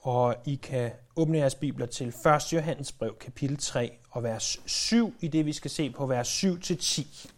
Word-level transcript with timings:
og 0.00 0.36
I 0.46 0.54
kan 0.54 0.90
åbne 1.16 1.38
jeres 1.38 1.54
bibler 1.54 1.86
til 1.86 2.08
1. 2.08 2.52
Johannes 2.52 2.92
brev, 2.92 3.18
kapitel 3.18 3.56
3 3.56 3.98
og 4.10 4.22
vers 4.22 4.60
7, 4.66 5.14
i 5.20 5.28
det 5.28 5.46
vi 5.46 5.52
skal 5.52 5.70
se 5.70 5.90
på 5.90 6.06
vers 6.06 6.44
7-10. 6.44 7.30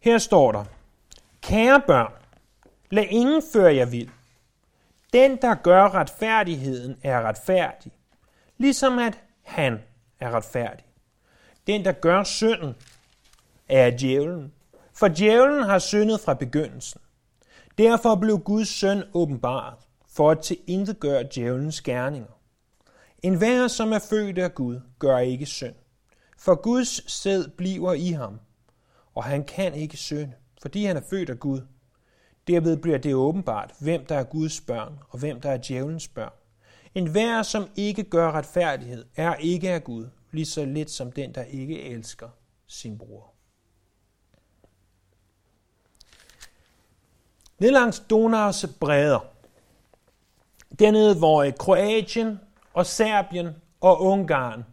Her 0.00 0.18
står 0.18 0.52
der, 0.52 0.64
Kære 1.40 1.82
børn, 1.86 2.12
lad 2.90 3.04
ingen 3.08 3.42
føre 3.52 3.76
jer 3.76 3.86
vild. 3.86 4.08
Den, 5.12 5.36
der 5.42 5.54
gør 5.54 5.88
retfærdigheden, 5.94 6.98
er 7.02 7.22
retfærdig, 7.22 7.92
ligesom 8.58 8.98
at 8.98 9.18
han 9.42 9.82
er 10.20 10.30
retfærdig. 10.30 10.84
Den, 11.66 11.84
der 11.84 11.92
gør 11.92 12.24
synden, 12.24 12.74
er 13.68 13.90
djævlen, 13.90 14.52
for 14.96 15.08
djævlen 15.08 15.62
har 15.62 15.78
syndet 15.78 16.20
fra 16.20 16.34
begyndelsen. 16.34 17.00
Derfor 17.78 18.14
blev 18.14 18.38
Guds 18.38 18.68
søn 18.68 19.02
åbenbaret, 19.14 19.74
for 20.08 20.30
at 20.30 20.40
tilindegøre 20.40 21.20
intet 21.20 21.34
djævelens 21.34 21.80
gerninger. 21.80 22.40
En 23.22 23.34
hver, 23.34 23.68
som 23.68 23.92
er 23.92 23.98
født 23.98 24.38
af 24.38 24.54
Gud, 24.54 24.80
gør 24.98 25.18
ikke 25.18 25.46
synd. 25.46 25.74
For 26.38 26.54
Guds 26.54 27.12
sæd 27.12 27.48
bliver 27.48 27.92
i 27.92 28.10
ham, 28.10 28.40
og 29.14 29.24
han 29.24 29.44
kan 29.44 29.74
ikke 29.74 29.96
synde, 29.96 30.32
fordi 30.62 30.84
han 30.84 30.96
er 30.96 31.02
født 31.10 31.30
af 31.30 31.40
Gud. 31.40 31.60
Derved 32.46 32.76
bliver 32.76 32.98
det 32.98 33.14
åbenbart, 33.14 33.74
hvem 33.80 34.06
der 34.06 34.14
er 34.14 34.24
Guds 34.24 34.60
børn, 34.60 34.98
og 35.08 35.18
hvem 35.18 35.40
der 35.40 35.50
er 35.50 35.56
djævelens 35.68 36.08
børn. 36.08 36.32
En 36.94 37.06
hver, 37.06 37.42
som 37.42 37.68
ikke 37.76 38.04
gør 38.04 38.32
retfærdighed, 38.32 39.04
er 39.16 39.34
ikke 39.34 39.70
af 39.70 39.84
Gud, 39.84 40.06
lige 40.30 40.46
så 40.46 40.64
lidt 40.64 40.90
som 40.90 41.12
den, 41.12 41.34
der 41.34 41.42
ikke 41.42 41.82
elsker 41.82 42.28
sin 42.66 42.98
bror. 42.98 43.35
Ned 47.58 47.70
langs 47.70 48.00
Donaus 48.00 48.66
bredder, 48.80 49.18
dernede 50.78 51.18
hvor 51.18 51.42
øh, 51.42 51.52
Kroatien 51.58 52.40
og 52.74 52.86
Serbien 52.86 53.56
og 53.80 54.02
Ungarn, 54.02 54.64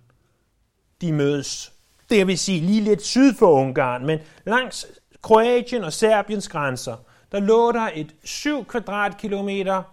de 1.02 1.14
mødes. 1.14 1.74
Det 2.10 2.28
vil 2.28 2.38
sige 2.38 2.62
lige 2.62 2.82
lidt 2.82 3.02
syd 3.02 3.34
for 3.34 3.52
Ungarn, 3.52 4.06
men 4.06 4.20
langs 4.46 4.88
Kroatien 5.22 5.84
og 5.84 5.94
Serbiens 5.94 6.50
grænser, 6.50 6.98
der 7.32 7.40
lå 7.40 7.72
der 7.72 7.90
et 7.94 8.16
7 8.24 8.66
kvadratkilometer 8.66 9.84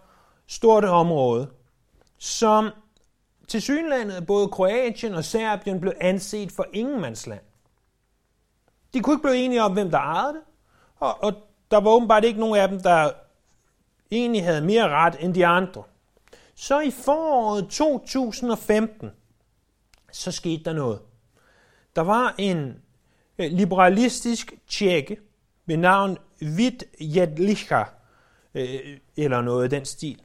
stort 0.46 0.84
område, 0.84 1.50
som 2.18 2.70
til 3.48 3.62
synlandet 3.62 4.26
både 4.26 4.48
Kroatien 4.48 5.14
og 5.14 5.24
Serbien 5.24 5.80
blev 5.80 5.92
anset 6.00 6.52
for 6.52 6.66
ingenmandsland. 6.72 7.40
De 8.94 9.00
kunne 9.00 9.14
ikke 9.14 9.22
blive 9.22 9.36
enige 9.36 9.62
om, 9.62 9.72
hvem 9.72 9.90
der 9.90 9.98
ejede 9.98 10.32
det, 10.32 10.42
og, 11.00 11.24
og 11.24 11.49
der 11.70 11.80
var 11.80 11.90
åbenbart 11.90 12.24
ikke 12.24 12.40
nogen 12.40 12.60
af 12.60 12.68
dem, 12.68 12.80
der 12.80 13.10
egentlig 14.10 14.44
havde 14.44 14.60
mere 14.60 14.88
ret 14.88 15.16
end 15.20 15.34
de 15.34 15.46
andre. 15.46 15.82
Så 16.54 16.80
i 16.80 16.90
foråret 16.90 17.68
2015, 17.68 19.10
så 20.12 20.32
skete 20.32 20.64
der 20.64 20.72
noget. 20.72 21.00
Der 21.96 22.02
var 22.02 22.34
en 22.38 22.74
øh, 23.38 23.52
liberalistisk 23.52 24.54
tjekke 24.68 25.16
med 25.66 25.76
navn 25.76 26.18
Vid 26.40 26.78
Jedlicha, 27.00 27.84
øh, 28.54 28.98
eller 29.16 29.40
noget 29.40 29.64
af 29.64 29.70
den 29.70 29.84
stil, 29.84 30.22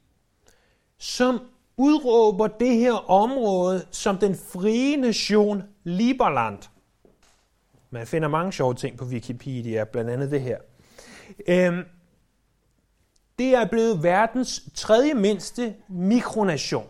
som 0.97 1.39
udråber 1.77 2.47
det 2.47 2.75
her 2.75 3.09
område 3.09 3.85
som 3.91 4.17
den 4.17 4.35
frie 4.35 4.97
nation 4.97 5.63
Liberland. 5.83 6.59
Man 7.89 8.07
finder 8.07 8.27
mange 8.27 8.51
sjove 8.51 8.73
ting 8.73 8.97
på 8.97 9.05
Wikipedia, 9.05 9.83
blandt 9.83 10.11
andet 10.11 10.31
det 10.31 10.41
her. 10.41 10.57
Øhm, 11.47 11.83
det 13.39 13.55
er 13.55 13.65
blevet 13.65 14.03
verdens 14.03 14.61
tredje 14.75 15.13
mindste 15.13 15.75
mikronation. 15.87 16.87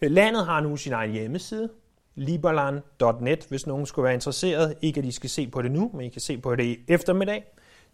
Landet 0.00 0.46
har 0.46 0.60
nu 0.60 0.76
sin 0.76 0.92
egen 0.92 1.12
hjemmeside, 1.12 1.70
liberland.net, 2.14 3.46
hvis 3.48 3.66
nogen 3.66 3.86
skulle 3.86 4.04
være 4.04 4.14
interesseret. 4.14 4.76
Ikke 4.82 4.98
at 4.98 5.04
I 5.04 5.10
skal 5.10 5.30
se 5.30 5.46
på 5.46 5.62
det 5.62 5.70
nu, 5.70 5.90
men 5.94 6.00
I 6.00 6.08
kan 6.08 6.20
se 6.20 6.38
på 6.38 6.56
det 6.56 6.64
i 6.64 6.78
eftermiddag. 6.88 7.44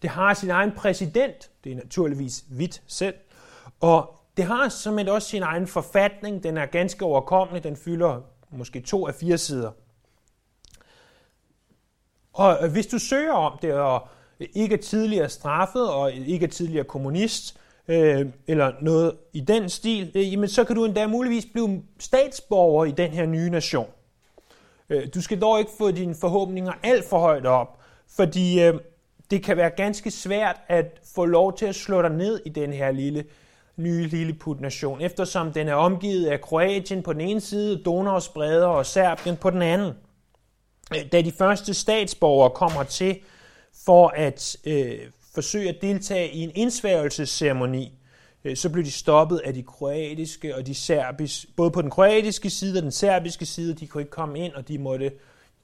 Det 0.02 0.10
har 0.10 0.34
sin 0.34 0.50
egen 0.50 0.72
præsident, 0.72 1.50
det 1.64 1.72
er 1.72 1.76
naturligvis 1.76 2.44
hvidt 2.48 2.82
selv, 2.86 3.14
og 3.80 4.14
det 4.36 4.44
har 4.44 4.68
som 4.68 4.98
også 5.08 5.28
sin 5.28 5.42
egen 5.42 5.66
forfatning, 5.66 6.42
den 6.42 6.56
er 6.56 6.66
ganske 6.66 7.04
overkommelig, 7.04 7.64
den 7.64 7.76
fylder 7.76 8.20
måske 8.50 8.80
to 8.80 9.06
af 9.06 9.14
fire 9.14 9.38
sider. 9.38 9.70
Og 12.32 12.58
øh, 12.62 12.72
hvis 12.72 12.86
du 12.86 12.98
søger 12.98 13.32
om 13.32 13.58
det, 13.62 13.72
og 13.72 14.08
ikke 14.40 14.74
er 14.74 14.78
tidligere 14.78 15.28
straffet 15.28 15.90
og 15.90 16.12
ikke 16.12 16.46
er 16.46 16.50
tidligere 16.50 16.84
kommunist, 16.84 17.56
øh, 17.88 18.26
eller 18.46 18.72
noget 18.80 19.12
i 19.32 19.40
den 19.40 19.68
stil, 19.68 20.12
øh, 20.14 20.32
jamen 20.32 20.48
så 20.48 20.64
kan 20.64 20.76
du 20.76 20.84
endda 20.84 21.06
muligvis 21.06 21.46
blive 21.52 21.82
statsborger 21.98 22.84
i 22.84 22.90
den 22.90 23.10
her 23.10 23.26
nye 23.26 23.50
nation. 23.50 23.86
Øh, 24.90 25.08
du 25.14 25.22
skal 25.22 25.40
dog 25.40 25.58
ikke 25.58 25.70
få 25.78 25.90
dine 25.90 26.14
forhåbninger 26.14 26.72
alt 26.82 27.04
for 27.04 27.18
højt 27.18 27.46
op, 27.46 27.80
fordi 28.16 28.62
øh, 28.62 28.74
det 29.30 29.42
kan 29.42 29.56
være 29.56 29.70
ganske 29.70 30.10
svært 30.10 30.56
at 30.68 31.00
få 31.14 31.24
lov 31.24 31.56
til 31.56 31.66
at 31.66 31.74
slå 31.74 32.02
dig 32.02 32.10
ned 32.10 32.40
i 32.46 32.48
den 32.48 32.72
her 32.72 32.90
lille 32.90 33.24
nye 33.76 34.06
Lilliput-nation, 34.06 35.00
eftersom 35.00 35.52
den 35.52 35.68
er 35.68 35.74
omgivet 35.74 36.26
af 36.26 36.40
Kroatien 36.40 37.02
på 37.02 37.12
den 37.12 37.20
ene 37.20 37.40
side, 37.40 37.82
Donaus 37.82 38.28
bredder 38.28 38.66
og 38.66 38.86
Serbien 38.86 39.36
på 39.36 39.50
den 39.50 39.62
anden. 39.62 39.92
Øh, 40.94 41.12
da 41.12 41.22
de 41.22 41.32
første 41.32 41.74
statsborgere 41.74 42.50
kommer 42.50 42.82
til 42.82 43.18
for 43.84 44.08
at 44.08 44.56
øh, 44.64 44.98
forsøge 45.34 45.68
at 45.68 45.78
deltage 45.82 46.30
i 46.30 46.40
en 46.40 46.50
indsværgelsesceremoni, 46.54 47.98
øh, 48.44 48.56
så 48.56 48.70
blev 48.70 48.84
de 48.84 48.90
stoppet 48.90 49.38
af 49.38 49.54
de 49.54 49.62
kroatiske 49.62 50.56
og 50.56 50.66
de 50.66 50.74
serbiske, 50.74 51.52
både 51.56 51.70
på 51.70 51.82
den 51.82 51.90
kroatiske 51.90 52.50
side 52.50 52.78
og 52.78 52.82
den 52.82 52.92
serbiske 52.92 53.46
side, 53.46 53.74
de 53.74 53.86
kunne 53.86 54.02
ikke 54.02 54.10
komme 54.10 54.38
ind, 54.38 54.52
og 54.52 54.68
de 54.68 54.78
måtte 54.78 55.12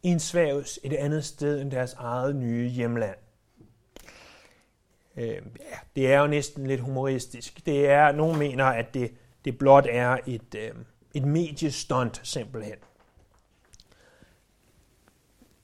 indsværges 0.02 0.80
et 0.82 0.92
andet 0.92 1.24
sted 1.24 1.60
end 1.60 1.70
deres 1.70 1.92
eget 1.92 2.36
nye 2.36 2.68
hjemland. 2.68 3.16
Øh, 5.16 5.28
ja, 5.60 5.78
det 5.96 6.12
er 6.12 6.20
jo 6.20 6.26
næsten 6.26 6.66
lidt 6.66 6.80
humoristisk. 6.80 7.66
Det 7.66 7.88
er, 7.88 8.12
nogen 8.12 8.38
mener, 8.38 8.64
at 8.64 8.94
det, 8.94 9.10
det 9.44 9.58
blot 9.58 9.86
er 9.90 10.18
et, 10.26 10.54
øh, 10.56 10.70
et 11.14 11.24
mediestunt 11.24 12.20
simpelthen. 12.24 12.76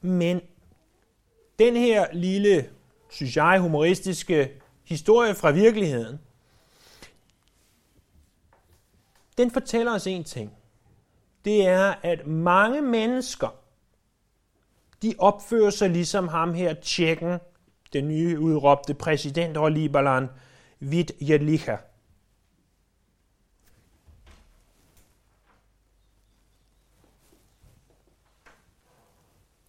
Men 0.00 0.40
den 1.58 1.76
her 1.76 2.06
lille, 2.12 2.70
synes 3.10 3.36
jeg, 3.36 3.60
humoristiske 3.60 4.52
historie 4.84 5.34
fra 5.34 5.50
virkeligheden, 5.50 6.20
den 9.38 9.50
fortæller 9.50 9.94
os 9.94 10.06
en 10.06 10.24
ting. 10.24 10.56
Det 11.44 11.66
er, 11.66 11.94
at 12.02 12.26
mange 12.26 12.82
mennesker, 12.82 13.54
de 15.02 15.14
opfører 15.18 15.70
sig 15.70 15.90
ligesom 15.90 16.28
ham 16.28 16.54
her, 16.54 16.74
tjekken, 16.74 17.38
den 17.92 18.08
nye 18.08 18.40
udråbte 18.40 18.94
præsident 18.94 19.56
over 19.56 19.68
Libanon, 19.68 20.28
Vid 20.78 21.04
Jedlicha. 21.20 21.76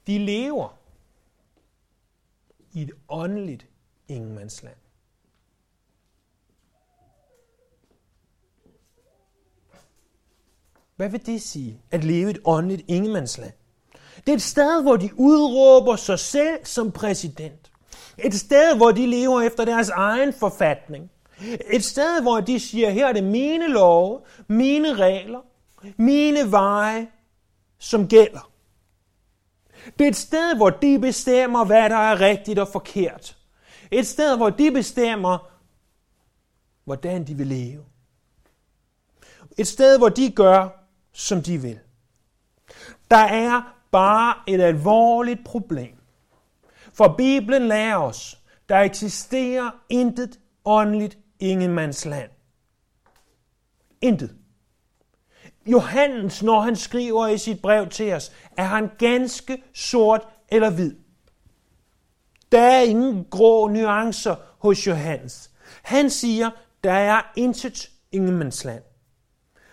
De 0.08 0.18
lever 0.18 0.78
i 2.76 2.82
et 2.82 2.92
åndeligt 3.10 3.68
ingenmandsland. 4.08 4.76
Hvad 10.96 11.10
vil 11.10 11.26
det 11.26 11.42
sige, 11.42 11.82
at 11.92 12.04
leve 12.04 12.28
i 12.28 12.32
et 12.32 12.42
åndeligt 12.46 12.82
ingenmandsland? 12.88 13.54
Det 14.18 14.30
er 14.30 14.36
et 14.36 14.42
sted, 14.42 14.82
hvor 14.82 14.98
de 14.98 15.10
udråber 15.20 15.96
sig 15.96 16.20
selv 16.20 16.66
som 16.66 16.92
præsident. 16.92 17.72
Et 18.18 18.34
sted, 18.34 18.78
hvor 18.78 18.92
de 18.92 19.08
lever 19.08 19.42
efter 19.42 19.66
deres 19.66 19.90
egen 19.90 20.34
forfatning. 20.34 21.12
Et 21.72 21.84
sted, 21.84 22.22
hvor 22.22 22.40
de 22.40 22.60
siger, 22.60 22.90
her 22.90 23.08
er 23.08 23.14
det 23.14 23.24
mine 23.24 23.68
love, 23.68 24.22
mine 24.48 24.94
regler, 24.94 25.42
mine 25.98 26.52
veje, 26.52 27.08
som 27.80 28.08
gælder. 28.08 28.55
Det 30.00 30.06
er 30.06 30.08
et 30.08 30.16
sted, 30.16 30.56
hvor 30.56 30.70
de 30.70 31.00
bestemmer, 31.00 31.66
hvad 31.66 31.90
der 31.90 31.96
er 31.96 32.20
rigtigt 32.22 32.60
og 32.60 32.68
forkert. 32.68 33.38
Et 33.92 34.08
sted, 34.08 34.38
hvor 34.38 34.50
de 34.50 34.72
bestemmer, 34.72 35.52
hvordan 36.84 37.28
de 37.28 37.36
vil 37.36 37.48
leve. 37.48 37.86
Et 39.58 39.68
sted, 39.68 39.98
hvor 39.98 40.10
de 40.10 40.32
gør, 40.32 40.70
som 41.14 41.44
de 41.44 41.62
vil. 41.62 41.80
Der 43.12 43.18
er 43.18 43.76
bare 43.92 44.36
et 44.48 44.62
alvorligt 44.62 45.46
problem. 45.46 45.96
For 46.94 47.16
Bibelen 47.18 47.68
lærer 47.68 47.98
os, 47.98 48.40
der 48.70 48.78
eksisterer 48.78 49.72
intet 49.90 50.40
åndeligt 50.66 51.18
ingenmandsland. 51.40 52.32
Intet. 54.02 54.36
Johannes, 55.66 56.44
når 56.44 56.62
han 56.62 56.76
skriver 56.76 57.28
i 57.28 57.38
sit 57.38 57.62
brev 57.62 57.88
til 57.90 58.14
os, 58.14 58.32
er 58.58 58.64
han 58.64 58.90
ganske 58.98 59.64
sort 59.74 60.28
eller 60.50 60.70
hvid. 60.70 60.96
Der 62.52 62.62
er 62.62 62.82
ingen 62.82 63.26
grå 63.32 63.68
nuancer 63.68 64.36
hos 64.60 64.88
Johannes. 64.88 65.52
Han 65.84 66.10
siger, 66.10 66.50
der 66.84 66.94
er 66.94 67.22
intet 67.36 67.92
ingenmandsland. 68.12 68.84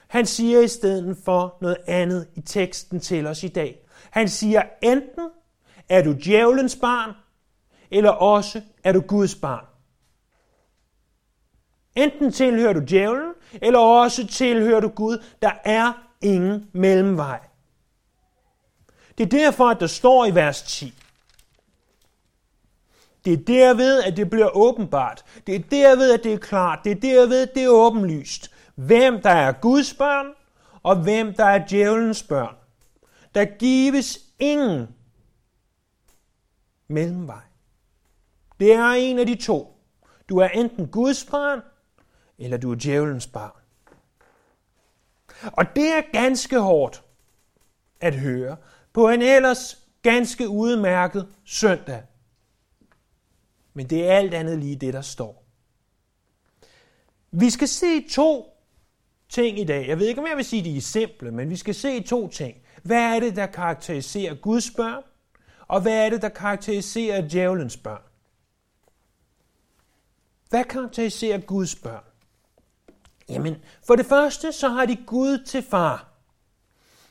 Han 0.09 0.27
siger 0.27 0.61
i 0.61 0.69
stedet 0.69 1.17
for 1.25 1.59
noget 1.61 1.77
andet 1.87 2.29
i 2.35 2.41
teksten 2.41 3.01
til 3.01 3.27
os 3.27 3.43
i 3.43 3.49
dag. 3.49 3.79
Han 4.11 4.29
siger, 4.29 4.63
enten 4.83 5.31
er 5.89 6.03
du 6.03 6.13
djævelens 6.13 6.77
barn, 6.77 7.15
eller 7.91 8.11
også 8.11 8.63
er 8.85 8.93
du 8.93 9.01
Guds 9.01 9.35
barn. 9.35 9.65
Enten 11.97 12.33
tilhører 12.33 12.73
du 12.73 12.81
djævlen, 12.89 13.32
eller 13.63 13.79
også 13.79 14.27
tilhører 14.27 14.81
du 14.81 14.89
Gud. 14.89 15.25
Der 15.43 15.53
er 15.65 15.93
ingen 16.21 16.69
mellemvej. 16.73 17.41
Det 19.19 19.25
er 19.25 19.29
derfor, 19.29 19.69
at 19.69 19.81
der 19.81 19.87
står 19.87 20.27
i 20.27 20.35
vers 20.35 20.63
10. 20.63 20.95
Det 23.25 23.33
er 23.33 23.37
derved, 23.37 24.03
at 24.03 24.17
det 24.17 24.31
bliver 24.31 24.57
åbenbart. 24.57 25.25
Det 25.47 25.55
er 25.55 25.59
derved, 25.71 26.13
at 26.13 26.25
det 26.25 26.33
er 26.33 26.39
klart. 26.39 26.79
Det 26.85 26.93
er 26.93 27.01
derved, 27.01 27.49
at 27.49 27.55
det 27.55 27.65
er 27.65 27.69
åbenlyst. 27.69 28.51
Hvem 28.75 29.23
der 29.23 29.31
er 29.31 29.53
Guds 29.53 29.95
børn, 29.95 30.27
og 30.83 30.97
hvem 30.97 31.35
der 31.35 31.45
er 31.45 31.67
djævelens 31.67 32.23
børn. 32.23 32.55
Der 33.35 33.45
gives 33.45 34.19
ingen 34.39 34.89
mellemvej. 36.89 37.43
Det 38.61 38.73
er 38.73 38.85
en 38.87 39.19
af 39.19 39.27
de 39.27 39.35
to. 39.35 39.79
Du 40.29 40.39
er 40.39 40.49
enten 40.49 40.89
Guds 40.89 41.25
barn, 41.25 41.61
eller 42.45 42.57
du 42.57 42.71
er 42.71 42.75
djævelens 42.75 43.27
barn. 43.27 43.63
Og 45.53 45.77
det 45.77 45.89
er 45.89 46.03
ganske 46.13 46.59
hårdt 46.59 47.03
at 48.01 48.15
høre 48.15 48.57
på 48.93 49.09
en 49.09 49.23
ellers 49.23 49.79
ganske 50.03 50.49
udmærket 50.49 51.29
søndag. 51.45 52.03
Men 53.75 53.91
det 53.91 54.09
er 54.09 54.13
alt 54.13 54.35
andet 54.35 54.59
lige 54.59 54.77
det, 54.77 54.95
der 54.95 55.03
står. 55.03 55.45
Vi 57.31 57.51
skal 57.51 57.69
se 57.69 58.09
to 58.09 58.53
ting 59.29 59.59
i 59.59 59.65
dag. 59.65 59.89
Jeg 59.89 59.99
ved 59.99 60.07
ikke, 60.07 60.21
om 60.21 60.27
jeg 60.27 60.37
vil 60.37 60.45
sige, 60.45 60.61
at 60.61 60.65
de 60.65 60.77
er 60.77 60.81
simple, 60.81 61.31
men 61.31 61.51
vi 61.51 61.57
skal 61.57 61.75
se 61.75 62.03
to 62.03 62.29
ting. 62.29 62.57
Hvad 62.83 63.17
er 63.17 63.21
det, 63.21 63.37
der 63.37 63.47
karakteriserer 63.47 64.35
Guds 64.35 64.71
børn? 64.71 65.03
Og 65.69 65.81
hvad 65.81 66.07
er 66.07 66.11
det, 66.11 66.23
der 66.23 66.29
karakteriserer 66.29 67.29
djævelens 67.29 67.77
børn? 67.77 68.03
Hvad 70.49 70.65
karakteriserer 70.65 71.39
Guds 71.39 71.75
børn? 71.75 72.05
Jamen, 73.33 73.57
for 73.87 73.97
det 73.97 74.07
første, 74.07 74.53
så 74.53 74.69
har 74.69 74.87
de 74.87 74.97
Gud 75.07 75.45
til 75.45 75.63
far. 75.63 76.09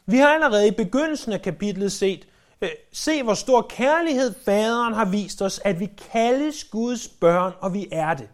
Vi 0.06 0.18
har 0.18 0.28
allerede 0.28 0.68
i 0.68 0.72
begyndelsen 0.72 1.34
af 1.34 1.42
kapitlet 1.42 1.92
set, 1.92 2.28
øh, 2.62 2.70
se 2.92 3.24
hvor 3.24 3.34
stor 3.34 3.68
kærlighed 3.70 4.34
faderen 4.46 4.94
har 4.94 5.06
vist 5.06 5.42
os, 5.42 5.62
at 5.66 5.80
vi 5.80 5.90
kaldes 6.12 6.64
Guds 6.64 7.08
børn, 7.08 7.54
og 7.60 7.74
vi 7.74 7.88
er 7.92 8.14
det. 8.14 8.30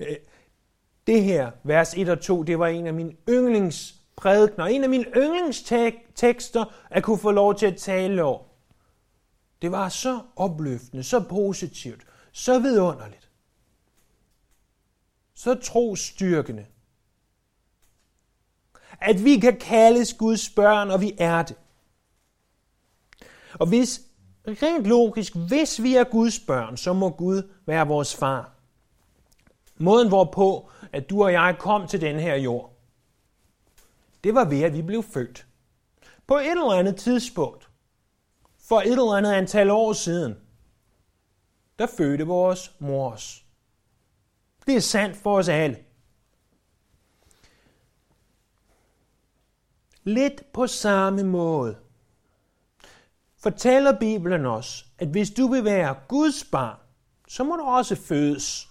Øh, 0.00 0.16
det 1.06 1.22
her, 1.22 1.50
vers 1.64 1.94
1 1.94 2.08
og 2.08 2.20
2, 2.20 2.42
det 2.42 2.58
var 2.58 2.66
en 2.66 2.86
af 2.86 2.94
mine 2.94 3.12
yndlingsprædikner, 3.28 4.64
en 4.64 4.84
af 4.84 4.90
mine 4.90 5.04
yndlingstekster 5.16 6.64
at 6.90 7.02
kunne 7.02 7.18
få 7.18 7.30
lov 7.30 7.54
til 7.54 7.66
at 7.66 7.76
tale 7.76 8.22
over. 8.22 8.42
Det 9.62 9.72
var 9.72 9.88
så 9.88 10.20
opløftende, 10.36 11.02
så 11.02 11.20
positivt, 11.20 12.02
så 12.32 12.58
vidunderligt 12.58 13.29
så 15.40 15.54
trosstyrkende. 15.54 16.66
At 19.00 19.24
vi 19.24 19.38
kan 19.38 19.58
kaldes 19.58 20.14
Guds 20.14 20.50
børn, 20.50 20.90
og 20.90 21.00
vi 21.00 21.12
er 21.18 21.42
det. 21.42 21.56
Og 23.54 23.66
hvis, 23.66 24.00
rent 24.46 24.86
logisk, 24.86 25.36
hvis 25.36 25.82
vi 25.82 25.96
er 25.96 26.04
Guds 26.04 26.38
børn, 26.38 26.76
så 26.76 26.92
må 26.92 27.10
Gud 27.10 27.50
være 27.66 27.86
vores 27.86 28.16
far. 28.16 28.52
Måden 29.78 30.08
hvorpå, 30.08 30.70
at 30.92 31.10
du 31.10 31.24
og 31.24 31.32
jeg 31.32 31.56
kom 31.58 31.86
til 31.88 32.00
den 32.00 32.20
her 32.20 32.34
jord, 32.34 32.76
det 34.24 34.34
var 34.34 34.44
ved, 34.44 34.62
at 34.62 34.74
vi 34.74 34.82
blev 34.82 35.02
født. 35.02 35.46
På 36.26 36.36
et 36.36 36.50
eller 36.50 36.72
andet 36.72 36.96
tidspunkt, 36.96 37.68
for 38.58 38.80
et 38.80 38.86
eller 38.86 39.16
andet 39.16 39.32
antal 39.32 39.70
år 39.70 39.92
siden, 39.92 40.36
der 41.78 41.86
fødte 41.86 42.26
vores 42.26 42.72
mor 42.78 43.10
os. 43.10 43.44
Det 44.70 44.76
er 44.76 44.80
sandt 44.80 45.16
for 45.16 45.38
os 45.38 45.48
alle. 45.48 45.76
Lidt 50.04 50.52
på 50.52 50.66
samme 50.66 51.22
måde 51.22 51.76
fortæller 53.38 53.98
Bibelen 53.98 54.46
os, 54.46 54.86
at 54.98 55.08
hvis 55.08 55.30
du 55.30 55.48
vil 55.48 55.64
være 55.64 55.96
Guds 56.08 56.44
barn, 56.52 56.76
så 57.28 57.44
må 57.44 57.56
du 57.56 57.62
også 57.62 57.96
fødes. 57.96 58.68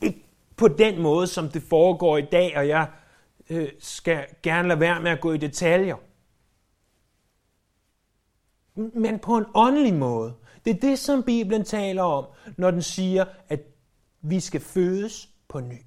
Ikke 0.00 0.24
på 0.56 0.68
den 0.68 1.02
måde, 1.02 1.26
som 1.26 1.48
det 1.48 1.62
foregår 1.62 2.16
i 2.16 2.26
dag, 2.32 2.56
og 2.56 2.68
jeg 2.68 2.90
øh, 3.50 3.68
skal 3.78 4.26
gerne 4.42 4.68
lade 4.68 4.80
være 4.80 5.02
med 5.02 5.10
at 5.10 5.20
gå 5.20 5.32
i 5.32 5.38
detaljer. 5.38 5.96
Men 8.74 9.18
på 9.18 9.36
en 9.36 9.46
åndelig 9.54 9.94
måde. 9.94 10.34
Det 10.64 10.76
er 10.76 10.80
det, 10.80 10.98
som 10.98 11.22
Bibelen 11.22 11.64
taler 11.64 12.02
om, 12.02 12.26
når 12.56 12.70
den 12.70 12.82
siger, 12.82 13.24
at 13.48 13.73
vi 14.24 14.40
skal 14.40 14.60
fødes 14.60 15.28
på 15.48 15.60
ny. 15.60 15.82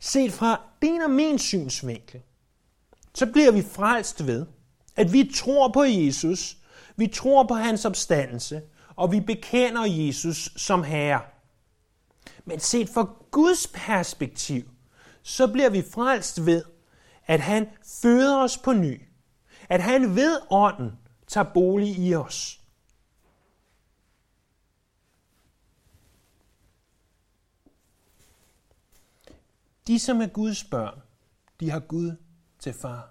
Set 0.00 0.32
fra 0.32 0.60
din 0.82 1.02
og 1.02 1.10
min 1.10 1.38
synsvinkel, 1.38 2.22
så 3.14 3.26
bliver 3.26 3.50
vi 3.50 3.62
frelst 3.62 4.26
ved, 4.26 4.46
at 4.96 5.12
vi 5.12 5.32
tror 5.34 5.68
på 5.68 5.82
Jesus, 5.82 6.56
vi 6.96 7.06
tror 7.06 7.46
på 7.46 7.54
hans 7.54 7.84
opstandelse, 7.84 8.62
og 8.96 9.12
vi 9.12 9.20
bekender 9.20 9.84
Jesus 9.84 10.50
som 10.56 10.82
Herre. 10.82 11.20
Men 12.44 12.60
set 12.60 12.88
fra 12.88 13.14
Guds 13.30 13.66
perspektiv, 13.66 14.62
så 15.22 15.52
bliver 15.52 15.70
vi 15.70 15.82
frelst 15.92 16.46
ved, 16.46 16.64
at 17.26 17.40
han 17.40 17.68
føder 18.02 18.36
os 18.36 18.58
på 18.58 18.72
ny. 18.72 19.02
At 19.68 19.82
han 19.82 20.16
ved 20.16 20.40
ånden 20.50 21.01
tager 21.32 21.52
bolig 21.54 21.98
i 21.98 22.14
os. 22.14 22.60
De, 29.86 29.98
som 29.98 30.20
er 30.20 30.26
Guds 30.26 30.64
børn, 30.64 31.02
de 31.60 31.70
har 31.70 31.80
Gud 31.80 32.16
til 32.58 32.72
far. 32.72 33.10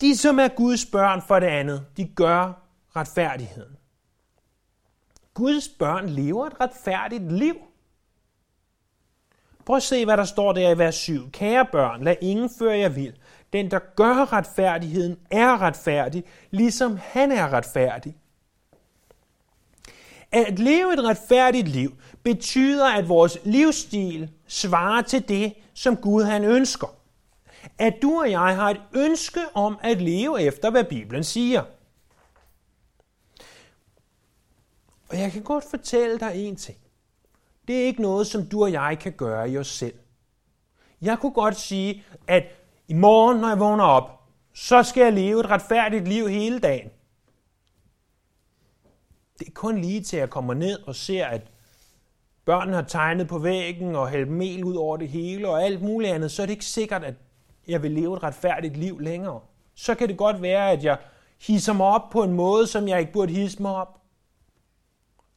De, 0.00 0.16
som 0.16 0.38
er 0.38 0.48
Guds 0.48 0.86
børn 0.86 1.22
for 1.22 1.40
det 1.40 1.46
andet, 1.46 1.86
de 1.96 2.08
gør 2.08 2.52
retfærdigheden. 2.96 3.76
Guds 5.34 5.68
børn 5.68 6.08
lever 6.08 6.46
et 6.46 6.60
retfærdigt 6.60 7.32
liv. 7.32 7.56
Prøv 9.66 9.76
at 9.76 9.82
se, 9.82 10.04
hvad 10.04 10.16
der 10.16 10.24
står 10.24 10.52
der 10.52 10.70
i 10.70 10.78
vers 10.78 10.94
7. 10.94 11.30
Kære 11.30 11.66
børn, 11.72 12.04
lad 12.04 12.16
ingen 12.20 12.50
føre 12.58 12.78
jer 12.78 12.88
vild. 12.88 13.14
Den, 13.52 13.70
der 13.70 13.78
gør 13.96 14.32
retfærdigheden, 14.32 15.18
er 15.30 15.62
retfærdig, 15.62 16.24
ligesom 16.50 16.98
han 17.02 17.32
er 17.32 17.52
retfærdig. 17.52 18.16
At 20.32 20.58
leve 20.58 20.92
et 20.92 21.04
retfærdigt 21.04 21.68
liv 21.68 21.96
betyder, 22.22 22.86
at 22.86 23.08
vores 23.08 23.38
livsstil 23.44 24.30
svarer 24.46 25.02
til 25.02 25.28
det, 25.28 25.54
som 25.74 25.96
Gud 25.96 26.22
han 26.22 26.44
ønsker. 26.44 26.94
At 27.78 27.94
du 28.02 28.20
og 28.20 28.30
jeg 28.30 28.56
har 28.56 28.70
et 28.70 28.80
ønske 28.94 29.40
om 29.54 29.78
at 29.82 30.02
leve 30.02 30.42
efter, 30.42 30.70
hvad 30.70 30.84
Bibelen 30.84 31.24
siger. 31.24 31.62
Og 35.08 35.18
jeg 35.18 35.32
kan 35.32 35.42
godt 35.42 35.64
fortælle 35.70 36.18
dig 36.18 36.32
en 36.34 36.56
ting. 36.56 36.78
Det 37.68 37.82
er 37.82 37.84
ikke 37.84 38.02
noget, 38.02 38.26
som 38.26 38.46
du 38.46 38.62
og 38.62 38.72
jeg 38.72 38.98
kan 39.00 39.12
gøre 39.12 39.50
i 39.50 39.58
os 39.58 39.68
selv. 39.68 39.94
Jeg 41.02 41.18
kunne 41.18 41.32
godt 41.32 41.56
sige, 41.56 42.04
at 42.26 42.44
i 42.88 42.94
morgen, 42.94 43.40
når 43.40 43.48
jeg 43.48 43.60
vågner 43.60 43.84
op, 43.84 44.22
så 44.54 44.82
skal 44.82 45.02
jeg 45.02 45.12
leve 45.12 45.40
et 45.40 45.50
retfærdigt 45.50 46.08
liv 46.08 46.28
hele 46.28 46.58
dagen. 46.58 46.90
Det 49.38 49.48
er 49.48 49.52
kun 49.54 49.78
lige 49.78 50.02
til, 50.02 50.16
at 50.16 50.20
jeg 50.20 50.30
kommer 50.30 50.54
ned 50.54 50.78
og 50.86 50.94
ser, 50.94 51.26
at 51.26 51.42
børnene 52.44 52.76
har 52.76 52.82
tegnet 52.82 53.28
på 53.28 53.38
væggen 53.38 53.96
og 53.96 54.08
hældt 54.08 54.30
mel 54.30 54.64
ud 54.64 54.74
over 54.74 54.96
det 54.96 55.08
hele 55.08 55.48
og 55.48 55.64
alt 55.64 55.82
muligt 55.82 56.12
andet, 56.12 56.30
så 56.30 56.42
er 56.42 56.46
det 56.46 56.52
ikke 56.52 56.64
sikkert, 56.64 57.04
at 57.04 57.14
jeg 57.68 57.82
vil 57.82 57.90
leve 57.90 58.16
et 58.16 58.22
retfærdigt 58.22 58.76
liv 58.76 59.00
længere. 59.00 59.40
Så 59.74 59.94
kan 59.94 60.08
det 60.08 60.16
godt 60.16 60.42
være, 60.42 60.70
at 60.70 60.84
jeg 60.84 60.98
hisser 61.40 61.72
mig 61.72 61.86
op 61.86 62.10
på 62.10 62.22
en 62.22 62.32
måde, 62.32 62.66
som 62.66 62.88
jeg 62.88 63.00
ikke 63.00 63.12
burde 63.12 63.32
hisse 63.32 63.62
mig 63.62 63.74
op. 63.74 64.00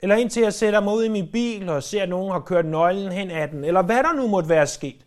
Eller 0.01 0.15
indtil 0.15 0.43
jeg 0.43 0.53
sætter 0.53 0.79
mig 0.79 0.93
ud 0.93 1.03
i 1.03 1.09
min 1.09 1.31
bil 1.31 1.69
og 1.69 1.83
ser, 1.83 2.03
at 2.03 2.09
nogen 2.09 2.31
har 2.31 2.39
kørt 2.39 2.65
nøglen 2.65 3.11
hen 3.11 3.31
ad 3.31 3.47
den, 3.47 3.63
eller 3.63 3.81
hvad 3.81 4.03
der 4.03 4.13
nu 4.13 4.27
måtte 4.27 4.49
være 4.49 4.67
sket. 4.67 5.05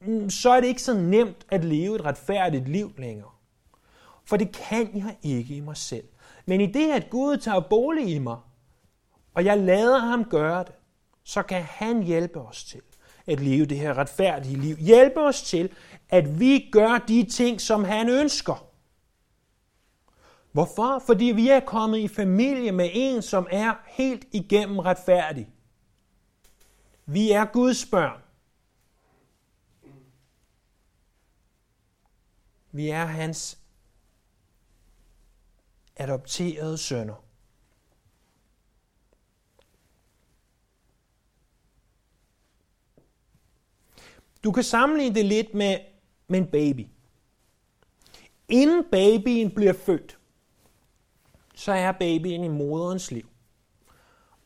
Mm, 0.00 0.30
så 0.30 0.50
er 0.50 0.60
det 0.60 0.68
ikke 0.68 0.82
så 0.82 0.94
nemt 0.94 1.46
at 1.50 1.64
leve 1.64 1.94
et 1.94 2.04
retfærdigt 2.04 2.68
liv 2.68 2.92
længere. 2.98 3.30
For 4.24 4.36
det 4.36 4.52
kan 4.52 4.90
jeg 4.94 5.16
ikke 5.22 5.56
i 5.56 5.60
mig 5.60 5.76
selv. 5.76 6.04
Men 6.46 6.60
i 6.60 6.66
det, 6.66 6.92
at 6.92 7.10
Gud 7.10 7.36
tager 7.36 7.60
bolig 7.60 8.08
i 8.08 8.18
mig, 8.18 8.36
og 9.34 9.44
jeg 9.44 9.58
lader 9.58 9.98
ham 9.98 10.24
gøre 10.24 10.64
det, 10.64 10.74
så 11.24 11.42
kan 11.42 11.62
han 11.62 12.02
hjælpe 12.02 12.40
os 12.40 12.64
til 12.64 12.80
at 13.26 13.40
leve 13.40 13.66
det 13.66 13.78
her 13.78 13.98
retfærdige 13.98 14.56
liv. 14.56 14.76
Hjælpe 14.76 15.20
os 15.20 15.42
til, 15.42 15.70
at 16.08 16.40
vi 16.40 16.68
gør 16.72 17.04
de 17.08 17.24
ting, 17.24 17.60
som 17.60 17.84
han 17.84 18.08
ønsker. 18.08 18.71
Hvorfor? 20.52 21.02
Fordi 21.06 21.24
vi 21.24 21.48
er 21.48 21.60
kommet 21.60 21.98
i 21.98 22.08
familie 22.08 22.72
med 22.72 22.90
en, 22.92 23.22
som 23.22 23.46
er 23.50 23.74
helt 23.86 24.26
igennem 24.32 24.78
retfærdig. 24.78 25.48
Vi 27.06 27.30
er 27.30 27.44
Guds 27.44 27.86
børn. 27.86 28.22
Vi 32.72 32.88
er 32.88 33.04
hans 33.04 33.58
adopterede 35.96 36.78
sønner. 36.78 37.24
Du 44.44 44.52
kan 44.52 44.62
sammenligne 44.62 45.14
det 45.14 45.26
lidt 45.26 45.54
med, 45.54 45.78
med 46.28 46.38
en 46.38 46.46
baby. 46.46 46.86
Inden 48.48 48.84
babyen 48.90 49.54
bliver 49.54 49.72
født, 49.72 50.18
så 51.62 51.72
er 51.72 51.92
babyen 51.92 52.44
i 52.44 52.48
moderens 52.48 53.10
liv. 53.10 53.26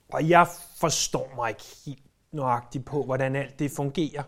Og 0.09 0.29
jeg 0.29 0.47
forstår 0.77 1.33
mig 1.37 1.49
ikke 1.49 1.65
helt 1.87 2.03
nøjagtigt 2.33 2.85
på, 2.85 3.05
hvordan 3.05 3.37
alt 3.37 3.59
det 3.59 3.71
fungerer. 3.71 4.23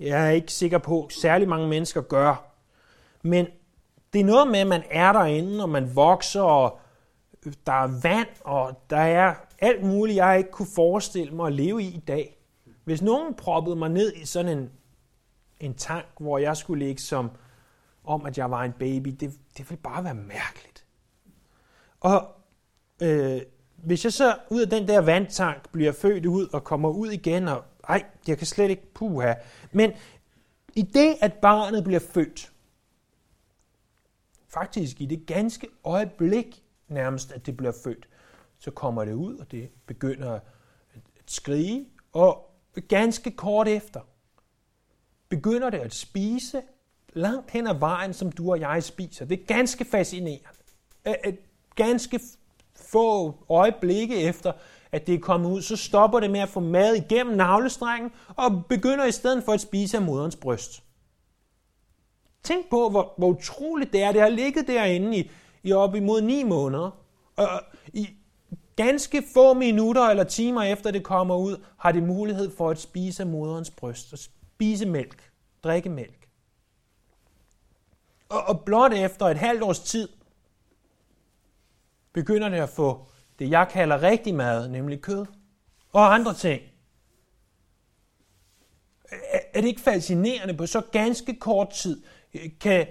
Jeg 0.00 0.26
er 0.26 0.30
ikke 0.30 0.52
sikker 0.52 0.78
på, 0.78 1.04
at 1.04 1.12
særlig 1.12 1.48
mange 1.48 1.68
mennesker 1.68 2.00
gør. 2.00 2.52
Men 3.22 3.46
det 4.12 4.20
er 4.20 4.24
noget 4.24 4.48
med, 4.48 4.58
at 4.58 4.66
man 4.66 4.82
er 4.90 5.12
derinde, 5.12 5.62
og 5.62 5.68
man 5.68 5.96
vokser, 5.96 6.42
og 6.42 6.80
der 7.66 7.72
er 7.72 8.00
vand, 8.02 8.28
og 8.44 8.82
der 8.90 9.00
er 9.00 9.34
alt 9.58 9.84
muligt, 9.84 10.16
jeg 10.16 10.38
ikke 10.38 10.50
kunne 10.50 10.68
forestille 10.74 11.34
mig 11.34 11.46
at 11.46 11.52
leve 11.52 11.82
i 11.82 11.86
i 11.86 12.00
dag. 12.00 12.36
Hvis 12.84 13.02
nogen 13.02 13.34
proppede 13.34 13.76
mig 13.76 13.88
ned 13.88 14.12
i 14.12 14.26
sådan 14.26 14.58
en, 14.58 14.70
en 15.60 15.74
tank, 15.74 16.06
hvor 16.20 16.38
jeg 16.38 16.56
skulle 16.56 16.86
ligge 16.86 17.02
som 17.02 17.30
om, 18.04 18.26
at 18.26 18.38
jeg 18.38 18.50
var 18.50 18.64
en 18.64 18.72
baby, 18.72 19.08
det, 19.08 19.32
det 19.56 19.70
ville 19.70 19.82
bare 19.82 20.04
være 20.04 20.14
mærkeligt. 20.14 20.67
Og 22.00 22.34
øh, 23.02 23.40
hvis 23.76 24.04
jeg 24.04 24.12
så 24.12 24.36
ud 24.50 24.60
af 24.60 24.70
den 24.70 24.88
der 24.88 25.00
vandtank 25.00 25.72
bliver 25.72 25.92
født 25.92 26.26
ud 26.26 26.48
og 26.52 26.64
kommer 26.64 26.88
ud 26.88 27.10
igen, 27.10 27.48
og 27.48 27.64
ej, 27.88 28.04
jeg 28.28 28.38
kan 28.38 28.46
slet 28.46 28.70
ikke 28.70 28.94
puha. 28.94 29.34
Men 29.72 29.92
i 30.74 30.82
det, 30.82 31.16
at 31.20 31.32
barnet 31.32 31.84
bliver 31.84 32.00
født, 32.00 32.52
faktisk 34.48 35.00
i 35.00 35.06
det 35.06 35.26
ganske 35.26 35.68
øjeblik 35.84 36.62
nærmest, 36.88 37.32
at 37.32 37.46
det 37.46 37.56
bliver 37.56 37.72
født, 37.84 38.08
så 38.58 38.70
kommer 38.70 39.04
det 39.04 39.12
ud, 39.12 39.36
og 39.36 39.50
det 39.50 39.70
begynder 39.86 40.32
at 40.32 40.42
skrige, 41.26 41.88
og 42.12 42.50
ganske 42.88 43.30
kort 43.30 43.68
efter 43.68 44.00
begynder 45.28 45.70
det 45.70 45.78
at 45.78 45.94
spise 45.94 46.62
langt 47.12 47.50
hen 47.50 47.66
ad 47.66 47.74
vejen, 47.74 48.14
som 48.14 48.32
du 48.32 48.50
og 48.50 48.60
jeg 48.60 48.84
spiser. 48.84 49.24
Det 49.24 49.40
er 49.40 49.44
ganske 49.44 49.84
fascinerende. 49.84 50.48
Ganske 51.78 52.20
få 52.74 53.34
øjeblikke 53.50 54.22
efter, 54.22 54.52
at 54.92 55.06
det 55.06 55.14
er 55.14 55.18
kommet 55.18 55.50
ud, 55.50 55.62
så 55.62 55.76
stopper 55.76 56.20
det 56.20 56.30
med 56.30 56.40
at 56.40 56.48
få 56.48 56.60
mad 56.60 56.94
igennem 56.94 57.36
navlestrengen 57.36 58.10
og 58.36 58.66
begynder 58.68 59.04
i 59.04 59.12
stedet 59.12 59.44
for 59.44 59.52
at 59.52 59.60
spise 59.60 59.96
af 59.96 60.02
moderens 60.02 60.36
bryst. 60.36 60.82
Tænk 62.42 62.70
på, 62.70 62.88
hvor, 62.88 63.14
hvor 63.18 63.28
utroligt 63.28 63.92
det 63.92 64.02
er. 64.02 64.12
Det 64.12 64.20
har 64.20 64.28
ligget 64.28 64.66
derinde 64.66 65.18
i, 65.18 65.30
i 65.62 65.72
op 65.72 65.94
imod 65.94 66.20
ni 66.20 66.42
måneder. 66.42 66.90
Og 67.36 67.48
i 67.92 68.08
ganske 68.76 69.22
få 69.34 69.54
minutter 69.54 70.02
eller 70.02 70.24
timer 70.24 70.62
efter 70.62 70.90
det 70.90 71.02
kommer 71.02 71.36
ud, 71.36 71.56
har 71.78 71.92
det 71.92 72.02
mulighed 72.02 72.50
for 72.56 72.70
at 72.70 72.78
spise 72.78 73.22
af 73.22 73.26
moderens 73.26 73.70
bryst 73.70 74.12
og 74.12 74.18
spise 74.18 74.86
mælk, 74.86 75.30
drikke 75.64 75.88
mælk. 75.88 76.28
Og, 78.28 78.42
og 78.42 78.60
blot 78.60 78.92
efter 78.92 79.26
et 79.26 79.36
halvt 79.36 79.62
års 79.62 79.80
tid, 79.80 80.08
begynder 82.12 82.48
det 82.48 82.56
at 82.56 82.68
få 82.68 83.06
det, 83.38 83.50
jeg 83.50 83.68
kalder 83.70 84.02
rigtig 84.02 84.34
mad, 84.34 84.68
nemlig 84.68 85.00
kød 85.00 85.26
og 85.92 86.14
andre 86.14 86.34
ting. 86.34 86.62
Er 89.54 89.60
det 89.60 89.68
ikke 89.68 89.80
fascinerende 89.80 90.54
på 90.54 90.66
så 90.66 90.80
ganske 90.92 91.34
kort 91.34 91.70
tid, 91.70 92.02
øh, 92.34 92.50
kan 92.60 92.86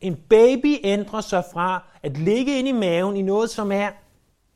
en 0.00 0.16
baby 0.16 0.76
ændre 0.84 1.22
sig 1.22 1.44
fra 1.52 1.84
at 2.02 2.16
ligge 2.16 2.58
inde 2.58 2.68
i 2.68 2.72
maven 2.72 3.16
i 3.16 3.22
noget, 3.22 3.50
som 3.50 3.72
er 3.72 3.90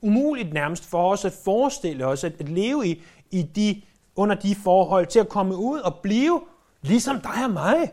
umuligt 0.00 0.53
nærmest 0.53 0.85
for 0.85 1.12
os 1.12 1.25
at 1.25 1.33
forestille 1.45 2.07
os, 2.07 2.25
at, 2.25 2.33
at 2.41 2.49
leve 2.49 2.87
i, 2.87 3.03
i 3.31 3.43
de, 3.43 3.83
under 4.17 4.35
de 4.35 4.55
forhold, 4.55 5.07
til 5.07 5.19
at 5.19 5.29
komme 5.29 5.57
ud 5.57 5.79
og 5.79 5.95
blive 6.03 6.41
ligesom 6.83 7.21
dig 7.21 7.45
og 7.45 7.50
mig. 7.50 7.93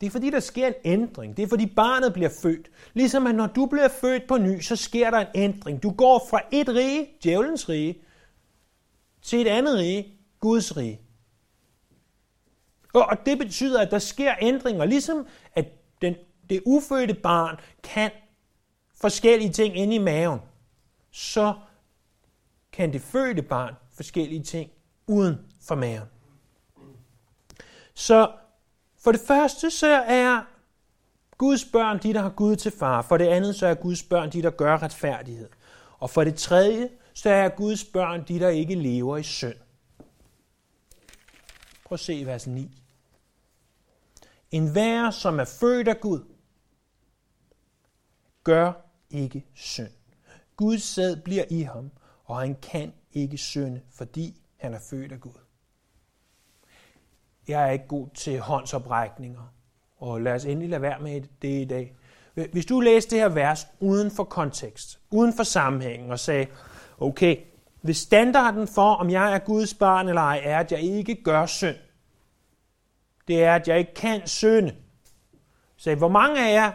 Det 0.00 0.06
er 0.06 0.10
fordi, 0.10 0.30
der 0.30 0.40
sker 0.40 0.66
en 0.66 0.74
ændring. 0.84 1.36
Det 1.36 1.42
er 1.42 1.46
fordi, 1.46 1.66
barnet 1.66 2.12
bliver 2.12 2.30
født. 2.42 2.70
Ligesom 2.94 3.26
at 3.26 3.34
når 3.34 3.46
du 3.46 3.66
bliver 3.66 3.88
født 3.88 4.28
på 4.28 4.38
ny, 4.38 4.60
så 4.60 4.76
sker 4.76 5.10
der 5.10 5.18
en 5.18 5.26
ændring. 5.34 5.82
Du 5.82 5.90
går 5.90 6.26
fra 6.30 6.40
et 6.52 6.68
rige, 6.68 7.08
djævelens 7.22 7.68
rige, 7.68 8.02
til 9.22 9.40
et 9.40 9.48
andet 9.48 9.74
rige, 9.78 10.18
Guds 10.40 10.76
rige. 10.76 11.00
Og 12.94 13.26
det 13.26 13.38
betyder, 13.38 13.80
at 13.80 13.90
der 13.90 13.98
sker 13.98 14.34
ændringer, 14.40 14.84
ligesom 14.84 15.26
at 15.54 15.66
den, 16.02 16.14
det 16.50 16.62
ufødte 16.66 17.14
barn 17.14 17.60
kan 17.82 18.10
forskellige 19.00 19.52
ting 19.52 19.76
inde 19.76 19.94
i 19.94 19.98
maven, 19.98 20.40
så 21.10 21.54
kan 22.72 22.92
det 22.92 23.00
fødte 23.00 23.42
barn 23.42 23.74
forskellige 23.92 24.42
ting 24.42 24.70
uden 25.06 25.38
for 25.60 25.74
maven. 25.74 26.08
Så 27.94 28.32
for 29.04 29.12
det 29.12 29.20
første 29.20 29.70
så 29.70 29.86
er 30.06 30.42
Guds 31.38 31.64
børn 31.64 31.98
de, 32.02 32.14
der 32.14 32.22
har 32.22 32.30
Gud 32.30 32.56
til 32.56 32.72
far. 32.72 33.02
For 33.02 33.16
det 33.16 33.26
andet 33.26 33.54
så 33.56 33.66
er 33.66 33.74
Guds 33.74 34.02
børn 34.02 34.32
de, 34.32 34.42
der 34.42 34.50
gør 34.50 34.82
retfærdighed. 34.82 35.48
Og 35.98 36.10
for 36.10 36.24
det 36.24 36.34
tredje 36.34 36.88
så 37.14 37.30
er 37.30 37.48
Guds 37.48 37.84
børn 37.84 38.24
de, 38.28 38.38
der 38.38 38.48
ikke 38.48 38.74
lever 38.74 39.16
i 39.16 39.22
synd. 39.22 39.54
Prøv 41.84 41.94
at 41.96 42.00
se 42.00 42.22
vers 42.26 42.46
9. 42.46 42.82
En 44.50 44.72
hver, 44.72 45.10
som 45.10 45.40
er 45.40 45.44
født 45.44 45.88
af 45.88 46.00
Gud, 46.00 46.20
gør 48.44 48.72
ikke 49.10 49.46
synd. 49.54 49.92
Guds 50.56 50.82
sæd 50.82 51.16
bliver 51.16 51.44
i 51.50 51.62
ham, 51.62 51.90
og 52.24 52.40
han 52.40 52.54
kan 52.62 52.92
ikke 53.12 53.38
synde, 53.38 53.80
fordi 53.90 54.40
han 54.56 54.74
er 54.74 54.80
født 54.80 55.12
af 55.12 55.20
Gud. 55.20 55.43
Jeg 57.48 57.66
er 57.66 57.70
ikke 57.70 57.88
god 57.88 58.08
til 58.14 58.40
håndsoprækninger, 58.40 59.52
og 59.98 60.20
lad 60.20 60.34
os 60.34 60.44
endelig 60.44 60.70
lade 60.70 60.82
være 60.82 60.98
med 61.00 61.22
det 61.42 61.62
i 61.62 61.64
dag. 61.64 61.94
Hvis 62.52 62.66
du 62.66 62.80
læste 62.80 63.10
det 63.10 63.18
her 63.18 63.28
vers 63.28 63.66
uden 63.80 64.10
for 64.10 64.24
kontekst, 64.24 64.98
uden 65.10 65.32
for 65.32 65.42
sammenhængen, 65.42 66.10
og 66.10 66.18
sagde, 66.18 66.46
okay, 66.98 67.36
hvis 67.80 67.96
standarden 67.96 68.68
for, 68.68 68.94
om 68.94 69.10
jeg 69.10 69.34
er 69.34 69.38
Guds 69.38 69.74
barn 69.74 70.08
eller 70.08 70.22
ej, 70.22 70.40
er, 70.44 70.58
at 70.58 70.72
jeg 70.72 70.80
ikke 70.80 71.22
gør 71.22 71.46
synd, 71.46 71.76
det 73.28 73.44
er, 73.44 73.54
at 73.54 73.68
jeg 73.68 73.78
ikke 73.78 73.94
kan 73.94 74.26
synde. 74.26 74.74
Så 75.76 75.94
hvor 75.94 76.08
mange 76.08 76.48
af 76.48 76.52
jer, 76.52 76.72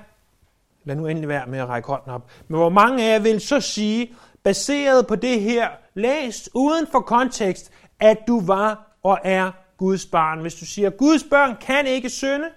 lad 0.83 0.95
nu 0.95 1.07
endelig 1.07 1.29
være 1.29 1.47
med 1.47 1.59
at 1.59 1.69
række 1.69 1.87
hånden 1.87 2.11
op, 2.11 2.29
men 2.47 2.57
hvor 2.57 2.69
mange 2.69 3.03
af 3.03 3.13
jer 3.13 3.19
vil 3.19 3.41
så 3.41 3.59
sige, 3.59 4.13
baseret 4.43 5.07
på 5.07 5.15
det 5.15 5.41
her, 5.41 5.69
læst 5.93 6.49
uden 6.53 6.87
for 6.87 6.99
kontekst, 6.99 7.71
at 7.99 8.17
du 8.27 8.45
var 8.45 8.97
og 9.03 9.19
er 9.23 9.51
Guds 9.79 10.05
barn. 10.05 10.41
Hvis 10.41 10.55
du 10.55 10.65
siger, 10.65 10.89
at 10.89 10.97
Guds 10.97 11.23
børn 11.23 11.57
kan 11.61 11.87
ikke 11.87 12.09
synde, 12.09 12.49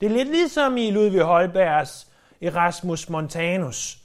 det 0.00 0.06
er 0.06 0.10
lidt 0.10 0.28
ligesom 0.28 0.76
i 0.76 0.90
Ludvig 0.90 1.22
Holbergs 1.22 2.06
Erasmus 2.40 3.08
Montanus, 3.08 3.98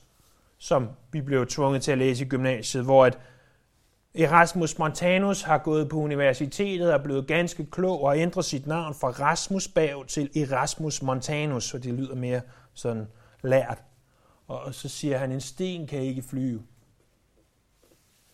som 0.58 0.90
vi 1.12 1.22
blev 1.22 1.48
tvunget 1.48 1.82
til 1.82 1.92
at 1.92 1.98
læse 1.98 2.26
i 2.26 2.28
gymnasiet, 2.28 2.84
hvor 2.84 3.06
at 3.06 3.20
Erasmus 4.16 4.80
Montanus 4.80 5.42
har 5.42 5.58
gået 5.58 5.90
på 5.90 5.98
universitetet 5.98 6.88
og 6.88 7.00
er 7.00 7.04
blevet 7.04 7.28
ganske 7.28 7.66
klog 7.66 8.04
og 8.04 8.18
ændret 8.20 8.46
sit 8.46 8.68
navn 8.68 8.94
fra 8.94 9.10
Rasmus 9.10 9.68
Bav 9.68 10.06
til 10.06 10.30
Erasmus 10.36 11.02
Montanus, 11.02 11.64
så 11.64 11.78
det 11.78 11.94
lyder 11.94 12.16
mere 12.16 12.42
sådan 12.74 13.08
lært. 13.44 13.84
Og 14.48 14.74
så 14.74 14.90
siger 14.90 15.18
han, 15.18 15.32
en 15.32 15.42
sten 15.42 15.88
kan 15.88 16.00
ikke 16.00 16.22
flyve. 16.22 16.62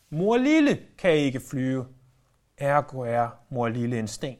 Mor 0.10 0.38
Lille 0.38 0.80
kan 0.98 1.12
ikke 1.12 1.40
flyve. 1.40 1.86
Ergo 2.58 3.00
er 3.00 3.28
mor 3.50 3.68
Lille 3.68 4.00
en 4.00 4.08
sten. 4.08 4.38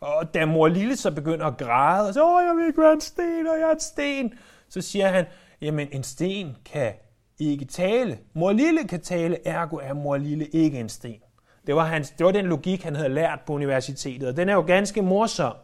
Og 0.00 0.34
da 0.34 0.46
mor 0.46 0.68
Lille 0.68 0.96
så 0.96 1.10
begynder 1.10 1.46
at 1.46 1.58
græde, 1.58 2.08
og 2.08 2.14
så, 2.14 2.24
åh, 2.24 2.44
jeg 2.46 2.56
vil 2.56 2.66
ikke 2.66 2.80
være 2.80 2.92
en 2.92 3.00
sten, 3.00 3.46
og 3.46 3.60
jeg 3.60 3.68
er 3.68 3.72
en 3.72 3.80
sten, 3.80 4.34
så 4.68 4.80
siger 4.80 5.08
han, 5.08 5.24
jamen 5.60 5.88
en 5.92 6.02
sten 6.02 6.56
kan 6.64 6.92
ikke 7.38 7.64
tale. 7.64 8.18
Mor 8.34 8.52
Lille 8.52 8.84
kan 8.84 9.00
tale, 9.00 9.46
ergo 9.46 9.76
er 9.76 9.92
mor 9.92 10.16
Lille 10.16 10.46
ikke 10.46 10.80
en 10.80 10.88
sten. 10.88 11.20
Det 11.66 11.74
var, 11.74 11.84
hans, 11.84 12.10
det 12.10 12.26
var 12.26 12.32
den 12.32 12.46
logik, 12.46 12.82
han 12.82 12.96
havde 12.96 13.08
lært 13.08 13.40
på 13.46 13.52
universitetet, 13.52 14.28
og 14.28 14.36
den 14.36 14.48
er 14.48 14.54
jo 14.54 14.64
ganske 14.66 15.02
morsom. 15.02 15.56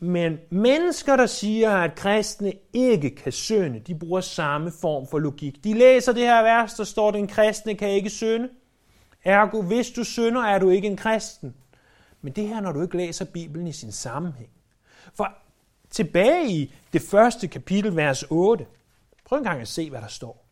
Men 0.00 0.38
mennesker, 0.50 1.16
der 1.16 1.26
siger, 1.26 1.76
at 1.76 1.94
kristne 1.94 2.52
ikke 2.72 3.16
kan 3.16 3.32
synde, 3.32 3.80
de 3.80 3.94
bruger 3.94 4.20
samme 4.20 4.72
form 4.80 5.06
for 5.06 5.18
logik. 5.18 5.64
De 5.64 5.74
læser 5.74 6.12
det 6.12 6.22
her 6.22 6.42
vers, 6.42 6.74
der 6.74 6.84
står, 6.84 7.12
at 7.12 7.28
kristne 7.28 7.74
kan 7.74 7.88
ikke 7.88 8.10
synde. 8.10 8.48
Ergo, 9.24 9.62
hvis 9.62 9.90
du 9.90 10.04
synder, 10.04 10.42
er 10.42 10.58
du 10.58 10.70
ikke 10.70 10.88
en 10.88 10.96
kristen. 10.96 11.54
Men 12.20 12.32
det 12.32 12.48
her, 12.48 12.60
når 12.60 12.72
du 12.72 12.82
ikke 12.82 12.96
læser 12.96 13.24
Bibelen 13.24 13.66
i 13.66 13.72
sin 13.72 13.92
sammenhæng. 13.92 14.50
For 15.14 15.32
tilbage 15.90 16.50
i 16.50 16.74
det 16.92 17.02
første 17.02 17.48
kapitel, 17.48 17.96
vers 17.96 18.24
8, 18.30 18.66
prøv 19.24 19.38
en 19.38 19.44
gang 19.44 19.60
at 19.60 19.68
se, 19.68 19.90
hvad 19.90 20.00
der 20.00 20.08
står. 20.08 20.44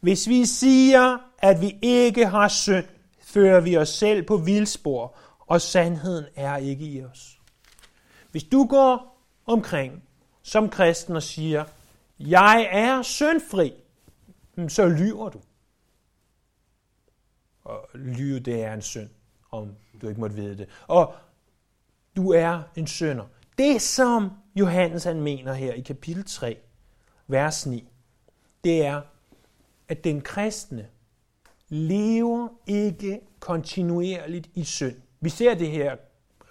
Hvis 0.00 0.28
vi 0.28 0.44
siger, 0.44 1.18
at 1.38 1.60
vi 1.60 1.78
ikke 1.82 2.26
har 2.26 2.48
synd, 2.48 2.86
fører 3.20 3.60
vi 3.60 3.76
os 3.76 3.88
selv 3.88 4.22
på 4.22 4.36
vildspor, 4.36 5.16
og 5.40 5.60
sandheden 5.60 6.24
er 6.36 6.56
ikke 6.56 6.84
i 6.84 7.04
os. 7.04 7.40
Hvis 8.30 8.44
du 8.44 8.66
går 8.66 9.22
omkring 9.46 10.02
som 10.42 10.68
kristen 10.68 11.16
og 11.16 11.22
siger, 11.22 11.64
jeg 12.18 12.68
er 12.70 13.02
syndfri, 13.02 13.72
så 14.68 14.86
lyver 14.88 15.28
du. 15.28 15.40
Og 17.70 17.88
lyve, 17.94 18.40
det 18.40 18.62
er 18.62 18.72
en 18.74 18.82
synd, 18.82 19.08
om 19.50 19.74
du 20.02 20.08
ikke 20.08 20.20
måtte 20.20 20.36
vide 20.36 20.58
det. 20.58 20.68
Og 20.86 21.14
du 22.16 22.32
er 22.32 22.62
en 22.76 22.86
synder. 22.86 23.24
Det, 23.58 23.82
som 23.82 24.30
Johannes 24.54 25.04
han 25.04 25.20
mener 25.20 25.52
her 25.52 25.72
i 25.72 25.80
kapitel 25.80 26.24
3, 26.24 26.58
vers 27.26 27.66
9, 27.66 27.88
det 28.64 28.84
er, 28.84 29.02
at 29.88 30.04
den 30.04 30.20
kristne 30.20 30.88
lever 31.68 32.48
ikke 32.66 33.20
kontinuerligt 33.40 34.50
i 34.54 34.64
synd. 34.64 34.96
Vi 35.20 35.28
ser 35.28 35.54
det 35.54 35.70
her 35.70 35.96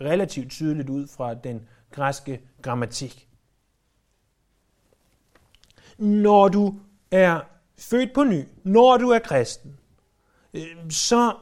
relativt 0.02 0.52
tydeligt 0.52 0.90
ud 0.90 1.08
fra 1.08 1.34
den 1.34 1.68
græske 1.92 2.42
grammatik. 2.62 3.28
Når 5.98 6.48
du 6.48 6.76
er 7.12 7.42
født 7.78 8.14
på 8.14 8.24
ny, 8.24 8.44
når 8.64 8.98
du 8.98 9.10
er 9.10 9.20
kristen, 9.20 9.80
Øhm, 10.54 10.92
så 10.92 11.38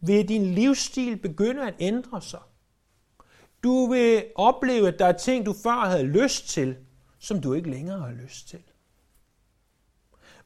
vil 0.00 0.28
din 0.28 0.54
livsstil 0.54 1.16
begynde 1.16 1.66
at 1.66 1.74
ændre 1.78 2.22
sig. 2.22 2.40
Du 3.62 3.86
vil 3.86 4.24
opleve, 4.34 4.88
at 4.88 4.98
der 4.98 5.06
er 5.06 5.18
ting, 5.18 5.46
du 5.46 5.54
før 5.62 5.84
havde 5.84 6.02
lyst 6.02 6.48
til, 6.48 6.76
som 7.18 7.40
du 7.40 7.52
ikke 7.52 7.70
længere 7.70 8.00
har 8.00 8.10
lyst 8.10 8.48
til. 8.48 8.62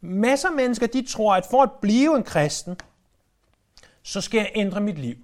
Masser 0.00 0.48
af 0.48 0.54
mennesker, 0.54 0.86
de 0.86 1.06
tror, 1.06 1.34
at 1.34 1.46
for 1.50 1.62
at 1.62 1.72
blive 1.82 2.16
en 2.16 2.22
kristen, 2.22 2.76
så 4.02 4.20
skal 4.20 4.38
jeg 4.38 4.52
ændre 4.54 4.80
mit 4.80 4.98
liv. 4.98 5.16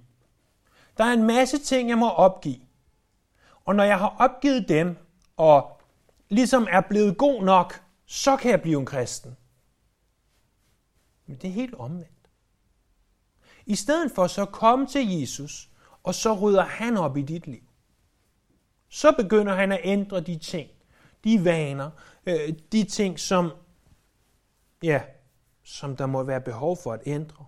Der 0.97 1.03
er 1.03 1.13
en 1.13 1.23
masse 1.23 1.57
ting, 1.57 1.89
jeg 1.89 1.97
må 1.97 2.09
opgive. 2.09 2.59
Og 3.65 3.75
når 3.75 3.83
jeg 3.83 3.99
har 3.99 4.15
opgivet 4.19 4.69
dem, 4.69 4.97
og 5.37 5.81
ligesom 6.29 6.67
er 6.71 6.81
blevet 6.81 7.17
god 7.17 7.43
nok, 7.43 7.83
så 8.05 8.37
kan 8.37 8.51
jeg 8.51 8.61
blive 8.61 8.79
en 8.79 8.85
kristen. 8.85 9.37
Men 11.25 11.37
det 11.37 11.47
er 11.47 11.53
helt 11.53 11.75
omvendt. 11.75 12.20
I 13.65 13.75
stedet 13.75 14.11
for 14.11 14.27
så 14.27 14.45
komme 14.45 14.87
til 14.87 15.19
Jesus, 15.19 15.69
og 16.03 16.15
så 16.15 16.33
rydder 16.33 16.63
han 16.63 16.97
op 16.97 17.17
i 17.17 17.21
dit 17.21 17.47
liv. 17.47 17.63
Så 18.89 19.11
begynder 19.17 19.55
han 19.55 19.71
at 19.71 19.79
ændre 19.83 20.21
de 20.21 20.37
ting, 20.37 20.69
de 21.23 21.45
vaner, 21.45 21.91
øh, 22.25 22.53
de 22.71 22.83
ting, 22.83 23.19
som, 23.19 23.51
ja, 24.83 25.01
som 25.63 25.95
der 25.95 26.05
må 26.05 26.23
være 26.23 26.41
behov 26.41 26.77
for 26.77 26.93
at 26.93 27.01
ændre. 27.05 27.45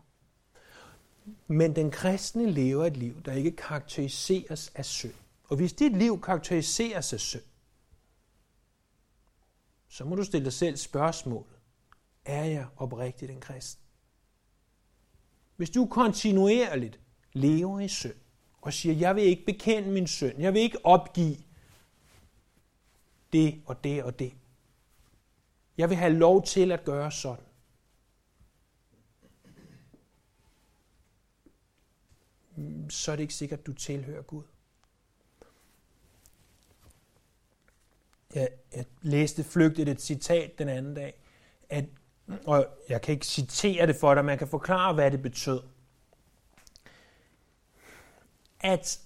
Men 1.47 1.75
den 1.75 1.91
kristne 1.91 2.51
lever 2.51 2.85
et 2.85 2.97
liv, 2.97 3.21
der 3.23 3.33
ikke 3.33 3.51
karakteriseres 3.51 4.71
af 4.75 4.85
synd. 4.85 5.13
Og 5.43 5.55
hvis 5.55 5.73
dit 5.73 5.97
liv 5.97 6.21
karakteriseres 6.21 7.13
af 7.13 7.19
synd, 7.19 7.43
så 9.87 10.05
må 10.05 10.15
du 10.15 10.23
stille 10.23 10.45
dig 10.45 10.53
selv 10.53 10.77
spørgsmålet. 10.77 11.59
Er 12.25 12.43
jeg 12.43 12.67
oprigtigt 12.77 13.31
en 13.31 13.41
kristen? 13.41 13.82
Hvis 15.63 15.69
du 15.69 15.85
kontinuerligt 15.85 16.99
lever 17.33 17.79
i 17.79 17.87
synd, 17.87 18.15
og 18.61 18.73
siger, 18.73 18.95
jeg 18.95 19.15
vil 19.15 19.23
ikke 19.23 19.45
bekende 19.45 19.91
min 19.91 20.07
synd, 20.07 20.39
jeg 20.39 20.53
vil 20.53 20.61
ikke 20.61 20.85
opgive 20.85 21.37
det 23.33 23.61
og 23.65 23.83
det 23.83 24.03
og 24.03 24.19
det. 24.19 24.33
Jeg 25.77 25.89
vil 25.89 25.97
have 25.97 26.13
lov 26.13 26.43
til 26.45 26.71
at 26.71 26.83
gøre 26.83 27.11
sådan. 27.11 27.45
så 32.89 33.11
er 33.11 33.15
det 33.15 33.23
ikke 33.23 33.33
sikkert, 33.33 33.59
at 33.59 33.65
du 33.65 33.73
tilhører 33.73 34.21
Gud. 34.21 34.43
Jeg, 38.35 38.49
jeg 38.71 38.85
læste 39.01 39.43
flygtigt 39.43 39.89
et 39.89 40.01
citat 40.01 40.57
den 40.57 40.69
anden 40.69 40.93
dag, 40.93 41.13
at, 41.69 41.85
og 42.45 42.67
jeg 42.89 43.01
kan 43.01 43.13
ikke 43.13 43.25
citere 43.25 43.87
det 43.87 43.95
for 43.95 44.15
dig, 44.15 44.25
man 44.25 44.37
kan 44.37 44.47
forklare, 44.47 44.93
hvad 44.93 45.11
det 45.11 45.21
betød. 45.21 45.61
At 48.59 48.99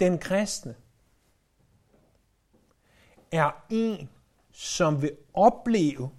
den 0.00 0.18
kristne 0.18 0.74
er 3.32 3.64
en, 3.70 4.10
som 4.52 5.02
vil 5.02 5.16
opleve, 5.34 6.10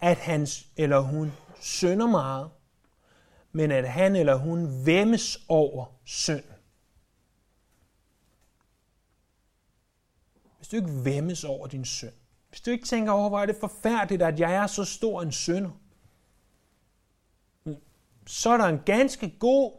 at 0.00 0.16
han 0.16 0.46
eller 0.76 1.00
hun 1.00 1.32
synder 1.60 2.06
meget, 2.06 2.50
men 3.52 3.70
at 3.70 3.88
han 3.88 4.16
eller 4.16 4.34
hun 4.34 4.86
væmmes 4.86 5.38
over 5.48 5.86
synd. 6.04 6.44
Hvis 10.56 10.68
du 10.68 10.76
ikke 10.76 11.04
væmmes 11.04 11.44
over 11.44 11.66
din 11.66 11.84
synd, 11.84 12.19
hvis 12.50 12.60
du 12.60 12.70
ikke 12.70 12.86
tænker 12.86 13.12
over, 13.12 13.28
hvor 13.28 13.40
er 13.40 13.46
det 13.46 13.56
forfærdeligt, 13.60 14.22
at 14.22 14.40
jeg 14.40 14.54
er 14.54 14.66
så 14.66 14.84
stor 14.84 15.22
en 15.22 15.32
synder, 15.32 15.70
så 18.26 18.50
er 18.50 18.56
der 18.56 18.64
en 18.64 18.80
ganske 18.86 19.34
god 19.38 19.72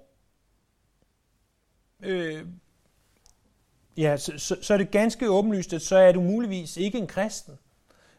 øh, 2.01 2.45
ja, 3.97 4.17
så, 4.17 4.33
så, 4.37 4.57
så 4.61 4.73
er 4.73 4.77
det 4.77 4.91
ganske 4.91 5.29
åbenlyst, 5.29 5.73
at 5.73 5.81
så 5.81 5.95
er 5.95 6.11
du 6.11 6.21
muligvis 6.21 6.77
ikke 6.77 6.97
en 6.97 7.07
kristen. 7.07 7.57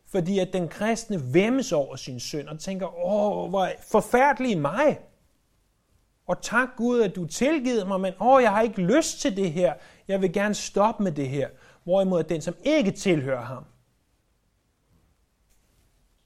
Fordi 0.06 0.38
at 0.38 0.52
den 0.52 0.68
kristne 0.68 1.34
væmmes 1.34 1.72
over 1.72 1.96
sin 1.96 2.20
synd 2.20 2.48
og 2.48 2.58
tænker, 2.60 3.04
åh, 3.06 3.50
hvor 3.50 3.68
forfærdelig 3.90 4.58
mig. 4.58 4.98
Og 6.26 6.42
tak 6.42 6.68
Gud, 6.76 7.00
at 7.00 7.16
du 7.16 7.26
tilgivet 7.26 7.88
mig, 7.88 8.00
men 8.00 8.12
åh, 8.20 8.42
jeg 8.42 8.50
har 8.50 8.62
ikke 8.62 8.82
lyst 8.82 9.20
til 9.20 9.36
det 9.36 9.52
her. 9.52 9.74
Jeg 10.08 10.20
vil 10.20 10.32
gerne 10.32 10.54
stoppe 10.54 11.02
med 11.02 11.12
det 11.12 11.28
her. 11.28 11.48
Hvorimod 11.84 12.24
den, 12.24 12.40
som 12.40 12.54
ikke 12.64 12.90
tilhører 12.90 13.44
ham, 13.44 13.64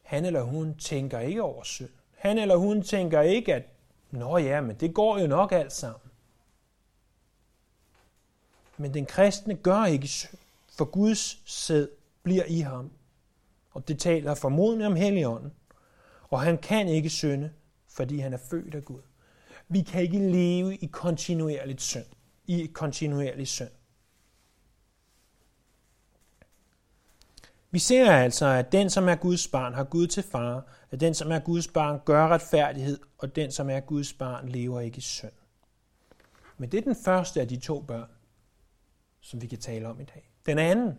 han 0.07 0.25
eller 0.25 0.43
hun 0.43 0.75
tænker 0.75 1.21
ikke 1.21 1.43
over 1.43 1.63
synd. 1.63 1.89
Han 2.17 2.39
eller 2.39 2.57
hun 2.57 2.83
tænker 2.83 3.21
ikke, 3.21 3.55
at 3.55 3.63
nå 4.11 4.39
ja, 4.39 4.61
men 4.61 4.77
det 4.77 4.95
går 4.95 5.19
jo 5.19 5.27
nok 5.27 5.53
alt 5.53 5.73
sammen. 5.73 6.11
Men 8.77 8.95
den 8.95 9.07
kristne 9.07 9.55
gør 9.55 9.85
ikke 9.85 10.09
synd, 10.09 10.39
for 10.77 10.85
Guds 10.85 11.51
sæd 11.51 11.89
bliver 12.23 12.45
i 12.45 12.61
ham. 12.61 12.91
Og 13.71 13.89
det 13.89 13.99
taler 13.99 14.35
formodentlig 14.35 14.87
om 14.87 14.97
Helligånden. 14.97 15.53
Og 16.31 16.41
han 16.41 16.59
kan 16.59 16.89
ikke 16.89 17.11
synde, 17.11 17.53
fordi 17.89 18.19
han 18.19 18.33
er 18.33 18.39
født 18.51 18.75
af 18.75 18.85
Gud. 18.85 19.03
Vi 19.69 19.83
kan 19.83 20.03
ikke 20.03 20.19
leve 20.19 20.77
i 20.77 20.87
kontinuerligt 20.87 21.83
synd. 21.83 22.07
I 22.47 22.67
kontinuerlig 22.67 23.49
synd. 23.49 23.71
Vi 27.77 27.81
ser 27.81 28.11
altså, 28.11 28.47
at 28.47 28.73
den, 28.73 28.91
som 28.91 29.09
er 29.09 29.15
Guds 29.15 29.49
barn, 29.49 29.75
har 29.75 29.85
Gud 29.85 30.07
til 30.07 30.23
far, 30.23 30.67
at 30.91 31.01
den, 31.01 31.15
som 31.15 31.33
er 31.33 31.39
Guds 31.39 31.69
barn, 31.69 32.01
gør 32.05 32.29
retfærdighed, 32.29 32.99
og 33.19 33.37
den, 33.37 33.53
som 33.53 33.71
er 33.71 33.81
Guds 33.81 34.13
barn, 34.13 34.49
lever 34.49 34.81
ikke 34.81 34.99
i 34.99 35.01
synd. 35.01 35.33
Men 36.59 36.73
det 36.73 36.79
er 36.79 36.83
den 36.83 36.97
første 37.05 37.41
af 37.41 37.49
de 37.49 37.57
to 37.57 37.81
børn, 37.81 38.09
som 39.21 39.43
vi 39.43 39.47
kan 39.47 39.59
tale 39.59 39.89
om 39.89 40.01
i 40.01 40.05
dag. 40.05 40.31
Den 40.47 40.59
anden, 40.59 40.99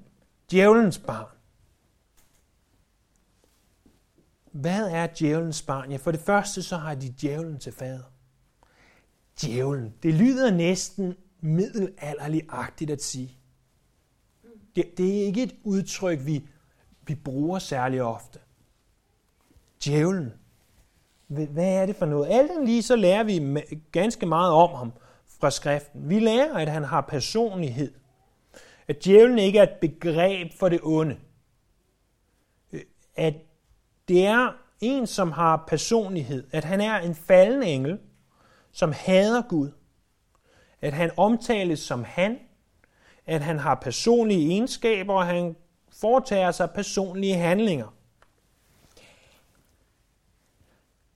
djævelens 0.52 1.00
barn. 1.00 1.38
Hvad 4.52 4.90
er 4.92 5.08
djævelens 5.20 5.62
barn? 5.62 5.92
Ja, 5.92 5.98
for 5.98 6.12
det 6.12 6.22
første 6.22 6.64
så 6.64 6.78
har 6.78 6.96
de 6.96 7.16
djævlen 7.22 7.60
til 7.60 7.74
fader 7.74 8.04
djævlen. 9.42 9.94
Det 10.04 10.14
lyder 10.14 10.52
næsten 10.52 11.16
middelalderligt 11.40 12.92
at 12.92 13.04
sige. 13.04 13.38
Det, 14.76 14.98
det 14.98 15.22
er 15.22 15.26
ikke 15.26 15.44
et 15.44 15.56
udtryk, 15.64 16.26
vi, 16.26 16.48
vi 17.08 17.16
bruger 17.16 17.60
særlig 17.60 18.02
ofte. 18.02 18.40
Djævlen. 19.86 20.34
Hvad 21.28 21.74
er 21.74 21.86
det 21.86 21.96
for 21.96 22.06
noget? 22.06 22.32
Alt 22.32 22.66
lige 22.66 22.84
så 22.84 22.96
lærer 22.96 23.24
vi 23.24 23.42
ganske 23.92 24.26
meget 24.26 24.54
om 24.54 24.76
ham 24.76 24.94
fra 25.40 25.52
skriften. 25.52 26.10
Vi 26.10 26.20
lærer, 26.20 26.54
at 26.54 26.70
han 26.70 26.84
har 26.84 27.02
personlighed. 27.02 27.94
At 28.88 29.06
djævlen 29.06 29.40
ikke 29.40 29.60
er 29.60 29.64
et 29.64 29.78
begreb 29.82 30.54
for 30.60 30.70
det 30.70 30.80
onde. 30.84 31.18
Øh, 32.72 32.82
at 33.16 33.34
det 34.08 34.26
er 34.26 34.56
en, 34.82 35.08
som 35.08 35.32
har 35.32 35.64
personlighed. 35.68 36.48
At 36.52 36.64
han 36.64 36.82
er 36.82 37.00
en 37.00 37.16
falden 37.16 37.64
engel, 37.64 38.00
som 38.72 38.92
hader 38.92 39.42
Gud, 39.42 39.72
at 40.82 40.94
han 40.94 41.12
omtales 41.18 41.80
som 41.80 42.04
han, 42.04 42.40
at 43.26 43.42
han 43.42 43.60
har 43.60 43.76
personlige 43.76 44.52
egenskaber, 44.52 45.14
og 45.14 45.26
han 45.26 45.56
foretager 46.02 46.52
sig 46.52 46.72
personlige 46.72 47.36
handlinger. 47.36 47.88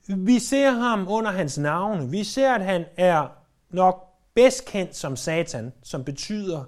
Vi 0.08 0.40
ser 0.40 0.72
ham 0.72 1.08
under 1.10 1.32
hans 1.32 1.58
navn. 1.58 2.12
Vi 2.12 2.24
ser, 2.24 2.54
at 2.54 2.66
han 2.66 2.86
er 2.98 3.28
nok 3.70 4.08
bedst 4.34 4.66
kendt 4.66 4.96
som 4.96 5.16
Satan, 5.16 5.74
som 5.84 6.04
betyder 6.04 6.64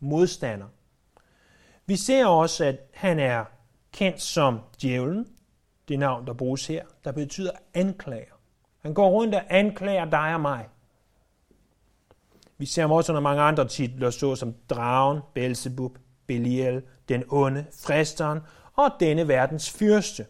modstander. 0.00 0.66
Vi 1.86 1.96
ser 1.96 2.26
også, 2.26 2.64
at 2.64 2.76
han 2.94 3.18
er 3.18 3.44
kendt 3.92 4.22
som 4.22 4.60
djævlen, 4.82 5.28
det 5.88 5.98
navn, 5.98 6.26
der 6.26 6.32
bruges 6.32 6.66
her, 6.66 6.84
der 7.04 7.12
betyder 7.12 7.50
anklager. 7.74 8.34
Han 8.80 8.94
går 8.94 9.10
rundt 9.10 9.34
og 9.34 9.42
anklager 9.48 10.04
dig 10.04 10.34
og 10.34 10.40
mig. 10.40 10.68
Vi 12.58 12.66
ser 12.66 12.82
ham 12.82 12.90
også 12.92 13.12
under 13.12 13.20
mange 13.20 13.42
andre 13.42 13.68
titler, 13.68 14.10
såsom 14.10 14.54
Dragen, 14.70 15.20
Belzebub, 15.34 15.98
Belial, 16.26 16.82
den 17.08 17.24
onde, 17.28 17.66
Fristeren 17.82 18.40
og 18.74 18.90
denne 19.00 19.28
verdens 19.28 19.70
fyrste. 19.70 20.26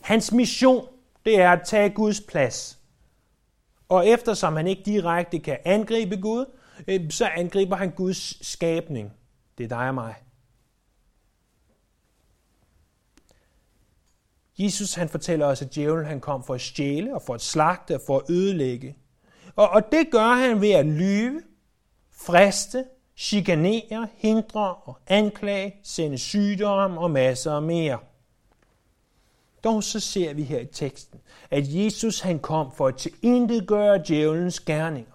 Hans 0.00 0.32
mission, 0.32 0.88
det 1.24 1.40
er 1.40 1.50
at 1.50 1.60
tage 1.66 1.90
Guds 1.90 2.20
plads. 2.20 2.78
Og 3.88 4.06
eftersom 4.06 4.56
han 4.56 4.66
ikke 4.66 4.82
direkte 4.82 5.38
kan 5.38 5.58
angribe 5.64 6.16
Gud, 6.16 6.46
øh, 6.88 7.10
så 7.10 7.26
angriber 7.26 7.76
han 7.76 7.90
Guds 7.90 8.46
skabning. 8.46 9.12
Det 9.58 9.64
er 9.64 9.68
dig 9.68 9.88
og 9.88 9.94
mig. 9.94 10.14
Jesus 14.58 14.94
han 14.94 15.08
fortæller 15.08 15.46
os, 15.46 15.62
at 15.62 15.74
djævlen 15.74 16.06
han 16.06 16.20
kom 16.20 16.44
for 16.44 16.54
at 16.54 16.60
stjæle 16.60 17.14
og 17.14 17.22
for 17.22 17.34
at 17.34 17.40
slagte 17.40 17.94
og 17.94 18.00
for 18.06 18.18
at 18.18 18.30
ødelægge. 18.30 18.96
Og, 19.56 19.68
og 19.68 19.92
det 19.92 20.10
gør 20.10 20.34
han 20.34 20.60
ved 20.60 20.70
at 20.70 20.86
lyve, 20.86 21.42
friste, 22.10 22.84
chikanere, 23.22 24.08
hindre 24.16 24.74
og 24.74 24.98
anklage, 25.06 25.76
sende 25.82 26.18
sygdomme 26.18 27.00
og 27.00 27.10
masser 27.10 27.52
af 27.52 27.62
mere. 27.62 27.98
Dog 29.64 29.84
så 29.84 30.00
ser 30.00 30.34
vi 30.34 30.42
her 30.42 30.58
i 30.58 30.66
teksten, 30.66 31.20
at 31.50 31.64
Jesus 31.66 32.20
han 32.20 32.38
kom 32.38 32.72
for 32.72 32.86
at 32.88 32.96
tilintetgøre 32.96 34.02
djævelens 34.06 34.60
gerninger. 34.60 35.12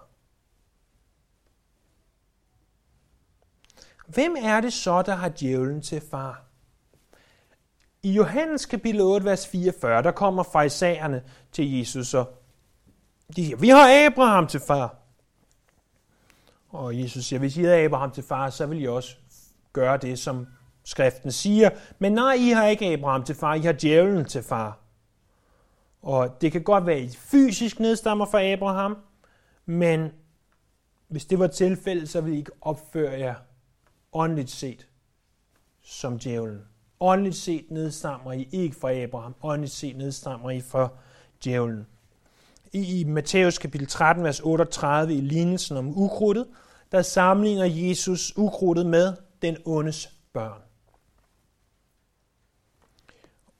Hvem 4.06 4.36
er 4.38 4.60
det 4.60 4.72
så, 4.72 5.02
der 5.02 5.14
har 5.14 5.28
djævlen 5.28 5.82
til 5.82 6.02
far? 6.10 6.44
I 8.02 8.12
Johannes 8.12 8.66
kapitel 8.66 9.00
8, 9.00 9.26
vers 9.26 9.46
44, 9.46 10.02
der 10.02 10.10
kommer 10.10 10.42
farisæerne 10.42 11.22
til 11.52 11.78
Jesus, 11.78 12.14
og 12.14 12.42
de 13.36 13.44
siger, 13.44 13.56
vi 13.56 13.68
har 13.68 14.06
Abraham 14.06 14.46
til 14.46 14.60
far. 14.60 14.98
Og 16.68 17.00
Jesus 17.00 17.24
siger, 17.24 17.40
hvis 17.40 17.56
I 17.56 17.62
havde 17.62 17.84
Abraham 17.84 18.10
til 18.10 18.24
far, 18.24 18.50
så 18.50 18.66
vil 18.66 18.82
I 18.82 18.86
også 18.86 19.16
gøre 19.72 19.96
det, 19.96 20.18
som 20.18 20.46
skriften 20.84 21.32
siger. 21.32 21.70
Men 21.98 22.12
nej, 22.12 22.32
I 22.32 22.48
har 22.48 22.66
ikke 22.66 22.86
Abraham 22.86 23.24
til 23.24 23.34
far, 23.34 23.54
I 23.54 23.60
har 23.60 23.72
djævlen 23.72 24.24
til 24.24 24.42
far. 24.42 24.78
Og 26.02 26.40
det 26.40 26.52
kan 26.52 26.62
godt 26.62 26.86
være, 26.86 26.96
at 26.96 27.02
I 27.02 27.16
fysisk 27.16 27.80
nedstammer 27.80 28.26
fra 28.26 28.42
Abraham, 28.42 28.96
men 29.66 30.10
hvis 31.08 31.24
det 31.24 31.38
var 31.38 31.46
tilfældet, 31.46 32.08
så 32.08 32.20
ville 32.20 32.36
I 32.36 32.38
ikke 32.38 32.52
opføre 32.60 33.18
jer 33.18 33.34
åndeligt 34.12 34.50
set 34.50 34.86
som 35.82 36.18
djævlen. 36.18 36.62
Åndeligt 37.00 37.36
set 37.36 37.70
nedstammer 37.70 38.32
I 38.32 38.48
ikke 38.52 38.76
fra 38.76 38.92
Abraham. 38.92 39.34
Åndeligt 39.42 39.72
set 39.72 39.96
nedstammer 39.96 40.50
I 40.50 40.60
fra 40.60 40.88
djævlen. 41.44 41.86
I, 42.72 43.04
Matthæus 43.04 43.58
kapitel 43.58 43.86
13, 43.86 44.24
vers 44.24 44.40
38, 44.40 45.14
i 45.14 45.20
lignelsen 45.20 45.76
om 45.76 45.98
ukrudtet, 45.98 46.48
der 46.92 47.02
sammenligner 47.02 47.64
Jesus 47.64 48.32
ukrudtet 48.36 48.86
med 48.86 49.16
den 49.42 49.56
ondes 49.64 50.14
børn. 50.32 50.62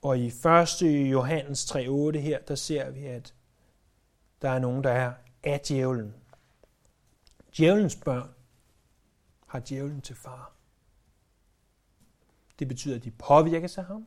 Og 0.02 0.18
i 0.18 0.26
1. 0.26 1.10
Johannes 1.12 1.64
3.8 1.70 2.18
her, 2.18 2.38
der 2.48 2.54
ser 2.54 2.90
vi, 2.90 3.06
at 3.06 3.34
der 4.42 4.50
er 4.50 4.58
nogen, 4.58 4.84
der 4.84 4.90
er 4.90 5.12
af 5.44 5.60
djævlen. 5.60 6.14
Djævelens 7.56 7.96
børn 7.96 8.30
har 9.46 9.60
djævlen 9.68 10.00
til 10.00 10.16
far. 10.16 10.52
Det 12.58 12.68
betyder, 12.68 12.96
at 12.96 13.04
de 13.04 13.10
påvirkes 13.10 13.78
af 13.78 13.84
ham. 13.84 14.06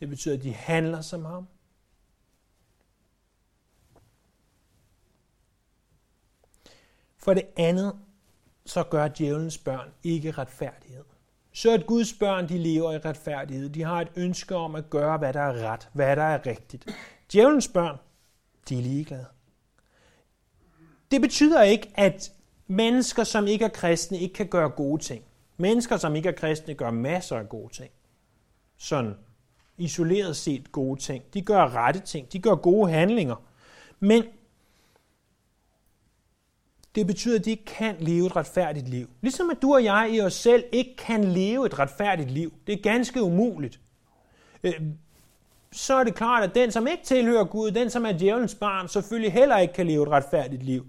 Det 0.00 0.08
betyder, 0.08 0.36
at 0.36 0.42
de 0.42 0.54
handler 0.54 1.00
som 1.00 1.24
ham. 1.24 1.48
For 7.22 7.34
det 7.34 7.44
andet, 7.56 7.96
så 8.66 8.82
gør 8.82 9.08
djævelens 9.08 9.58
børn 9.58 9.88
ikke 10.02 10.30
retfærdighed. 10.30 11.04
Så 11.52 11.74
at 11.74 11.86
Guds 11.86 12.12
børn, 12.12 12.48
de 12.48 12.58
lever 12.58 12.92
i 12.92 12.98
retfærdighed. 12.98 13.68
De 13.68 13.82
har 13.82 14.00
et 14.00 14.08
ønske 14.16 14.56
om 14.56 14.74
at 14.74 14.90
gøre, 14.90 15.18
hvad 15.18 15.32
der 15.32 15.40
er 15.40 15.72
ret, 15.72 15.88
hvad 15.92 16.16
der 16.16 16.22
er 16.22 16.46
rigtigt. 16.46 16.86
Djævelens 17.32 17.68
børn, 17.68 17.96
de 18.68 18.78
er 18.78 18.82
ligeglade. 18.82 19.26
Det 21.10 21.20
betyder 21.20 21.62
ikke, 21.62 21.90
at 21.94 22.32
mennesker, 22.66 23.24
som 23.24 23.46
ikke 23.46 23.64
er 23.64 23.68
kristne, 23.68 24.18
ikke 24.18 24.34
kan 24.34 24.46
gøre 24.46 24.68
gode 24.68 25.02
ting. 25.02 25.24
Mennesker, 25.56 25.96
som 25.96 26.16
ikke 26.16 26.28
er 26.28 26.32
kristne, 26.32 26.74
gør 26.74 26.90
masser 26.90 27.36
af 27.36 27.48
gode 27.48 27.72
ting. 27.72 27.90
Sådan 28.76 29.14
isoleret 29.76 30.36
set 30.36 30.72
gode 30.72 31.00
ting. 31.00 31.24
De 31.34 31.42
gør 31.42 31.68
rette 31.68 32.00
ting. 32.00 32.32
De 32.32 32.38
gør 32.38 32.54
gode 32.54 32.90
handlinger. 32.90 33.36
Men 34.00 34.24
det 36.94 37.06
betyder, 37.06 37.38
at 37.38 37.44
de 37.44 37.50
ikke 37.50 37.64
kan 37.64 37.96
leve 37.98 38.26
et 38.26 38.36
retfærdigt 38.36 38.88
liv. 38.88 39.10
Ligesom 39.20 39.50
at 39.50 39.62
du 39.62 39.74
og 39.74 39.84
jeg 39.84 40.10
i 40.12 40.20
os 40.20 40.34
selv 40.34 40.64
ikke 40.72 40.96
kan 40.96 41.24
leve 41.24 41.66
et 41.66 41.78
retfærdigt 41.78 42.30
liv. 42.30 42.52
Det 42.66 42.72
er 42.72 42.82
ganske 42.82 43.22
umuligt. 43.22 43.80
Øh, 44.62 44.80
så 45.72 45.94
er 45.94 46.04
det 46.04 46.14
klart, 46.14 46.42
at 46.42 46.54
den, 46.54 46.72
som 46.72 46.86
ikke 46.86 47.04
tilhører 47.04 47.44
Gud, 47.44 47.70
den, 47.70 47.90
som 47.90 48.06
er 48.06 48.12
djævelens 48.12 48.54
barn, 48.54 48.88
selvfølgelig 48.88 49.32
heller 49.32 49.58
ikke 49.58 49.74
kan 49.74 49.86
leve 49.86 50.02
et 50.02 50.08
retfærdigt 50.08 50.62
liv. 50.62 50.86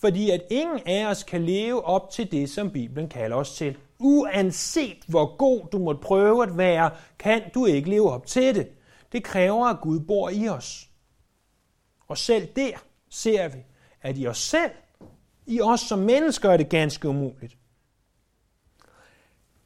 Fordi 0.00 0.30
at 0.30 0.42
ingen 0.50 0.80
af 0.86 1.06
os 1.06 1.22
kan 1.22 1.44
leve 1.44 1.84
op 1.84 2.10
til 2.10 2.32
det, 2.32 2.50
som 2.50 2.70
Bibelen 2.70 3.08
kalder 3.08 3.36
os 3.36 3.54
til. 3.54 3.76
Uanset 3.98 4.98
hvor 5.06 5.36
god 5.36 5.60
du 5.72 5.78
måtte 5.78 6.00
prøve 6.00 6.42
at 6.42 6.58
være, 6.58 6.90
kan 7.18 7.42
du 7.54 7.66
ikke 7.66 7.90
leve 7.90 8.12
op 8.12 8.26
til 8.26 8.54
det. 8.54 8.68
Det 9.12 9.24
kræver, 9.24 9.66
at 9.66 9.80
Gud 9.80 10.00
bor 10.00 10.30
i 10.30 10.48
os. 10.48 10.88
Og 12.08 12.18
selv 12.18 12.48
der 12.56 12.70
ser 13.10 13.48
vi, 13.48 13.58
at 14.02 14.18
i 14.18 14.26
os 14.26 14.38
selv, 14.38 14.70
i 15.48 15.60
os 15.60 15.80
som 15.80 15.98
mennesker, 15.98 16.50
er 16.50 16.56
det 16.56 16.68
ganske 16.68 17.08
umuligt. 17.08 17.58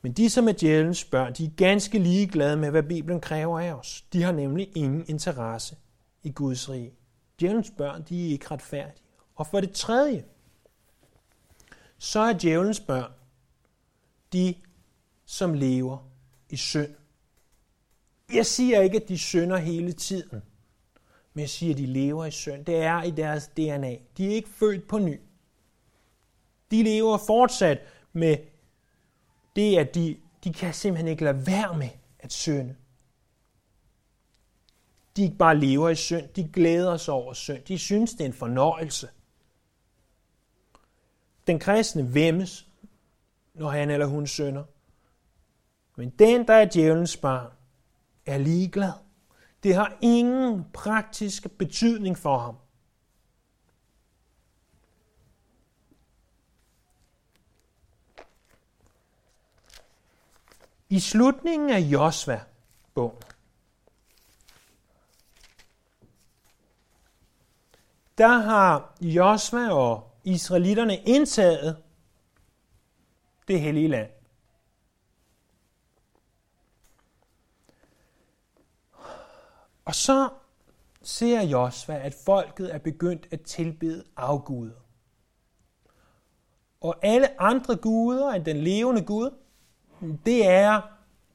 Men 0.02 0.12
de, 0.12 0.30
som 0.30 0.48
er 0.48 0.52
djævelens 0.52 1.04
børn, 1.04 1.32
de 1.32 1.44
er 1.44 1.50
ganske 1.56 1.98
ligeglade 1.98 2.56
med, 2.56 2.70
hvad 2.70 2.82
Bibelen 2.82 3.20
kræver 3.20 3.60
af 3.60 3.72
os. 3.72 4.04
De 4.12 4.22
har 4.22 4.32
nemlig 4.32 4.72
ingen 4.74 5.04
interesse 5.08 5.76
i 6.22 6.32
Guds 6.32 6.70
rige. 6.70 6.92
Djævelens 7.40 7.72
børn, 7.78 8.04
de 8.08 8.26
er 8.26 8.30
ikke 8.30 8.50
retfærdige. 8.50 9.02
Og 9.34 9.46
for 9.46 9.60
det 9.60 9.72
tredje, 9.72 10.24
så 11.98 12.20
er 12.20 12.32
djævelens 12.32 12.80
børn 12.80 13.12
de, 14.32 14.54
som 15.24 15.54
lever 15.54 16.08
i 16.50 16.56
synd. 16.56 16.94
Jeg 18.32 18.46
siger 18.46 18.80
ikke, 18.80 18.96
at 18.96 19.08
de 19.08 19.18
synder 19.18 19.56
hele 19.56 19.92
tiden, 19.92 20.42
men 21.34 21.40
jeg 21.40 21.50
siger, 21.50 21.72
at 21.72 21.78
de 21.78 21.86
lever 21.86 22.24
i 22.24 22.30
synd. 22.30 22.64
Det 22.64 22.76
er 22.76 23.02
i 23.02 23.10
deres 23.10 23.48
DNA. 23.48 23.96
De 24.16 24.26
er 24.26 24.34
ikke 24.34 24.48
født 24.48 24.88
på 24.88 24.98
ny. 24.98 25.20
De 26.72 26.82
lever 26.82 27.18
fortsat 27.18 27.80
med 28.12 28.36
det, 29.56 29.78
at 29.78 29.94
de, 29.94 30.16
de 30.44 30.52
kan 30.52 30.74
simpelthen 30.74 31.08
ikke 31.08 31.24
lade 31.24 31.46
være 31.46 31.78
med 31.78 31.88
at 32.18 32.32
synde. 32.32 32.76
De 35.16 35.22
ikke 35.22 35.36
bare 35.36 35.56
lever 35.56 35.88
i 35.88 35.94
synd, 35.94 36.28
de 36.28 36.50
glæder 36.52 36.96
sig 36.96 37.14
over 37.14 37.32
synd. 37.32 37.62
De 37.64 37.78
synes, 37.78 38.12
det 38.12 38.20
er 38.20 38.24
en 38.24 38.32
fornøjelse. 38.32 39.08
Den 41.46 41.58
kristne 41.58 42.14
vemmes, 42.14 42.68
når 43.54 43.70
han 43.70 43.90
eller 43.90 44.06
hun 44.06 44.26
synder. 44.26 44.64
Men 45.96 46.10
den, 46.10 46.46
der 46.48 46.54
er 46.54 46.64
djævelens 46.64 47.16
barn, 47.16 47.50
er 48.26 48.38
ligeglad. 48.38 48.92
Det 49.62 49.74
har 49.74 49.98
ingen 50.00 50.64
praktisk 50.72 51.50
betydning 51.58 52.18
for 52.18 52.38
ham. 52.38 52.56
I 60.92 61.00
slutningen 61.00 61.70
af 61.70 61.78
Josva 61.78 62.40
bogen, 62.94 63.22
der 68.18 68.38
har 68.38 68.96
Josva 69.00 69.70
og 69.70 70.16
israelitterne 70.24 70.96
indtaget 70.96 71.82
det 73.48 73.60
hellige 73.60 73.88
land. 73.88 74.10
Og 79.84 79.94
så 79.94 80.28
ser 81.02 81.42
Josva, 81.42 81.98
at 81.98 82.14
folket 82.24 82.74
er 82.74 82.78
begyndt 82.78 83.28
at 83.30 83.40
tilbede 83.40 84.04
afguder. 84.16 84.80
og 86.80 86.96
alle 87.02 87.40
andre 87.40 87.76
guder 87.76 88.30
end 88.30 88.44
den 88.44 88.56
levende 88.56 89.04
Gud, 89.04 89.30
det 90.26 90.46
er 90.46 90.80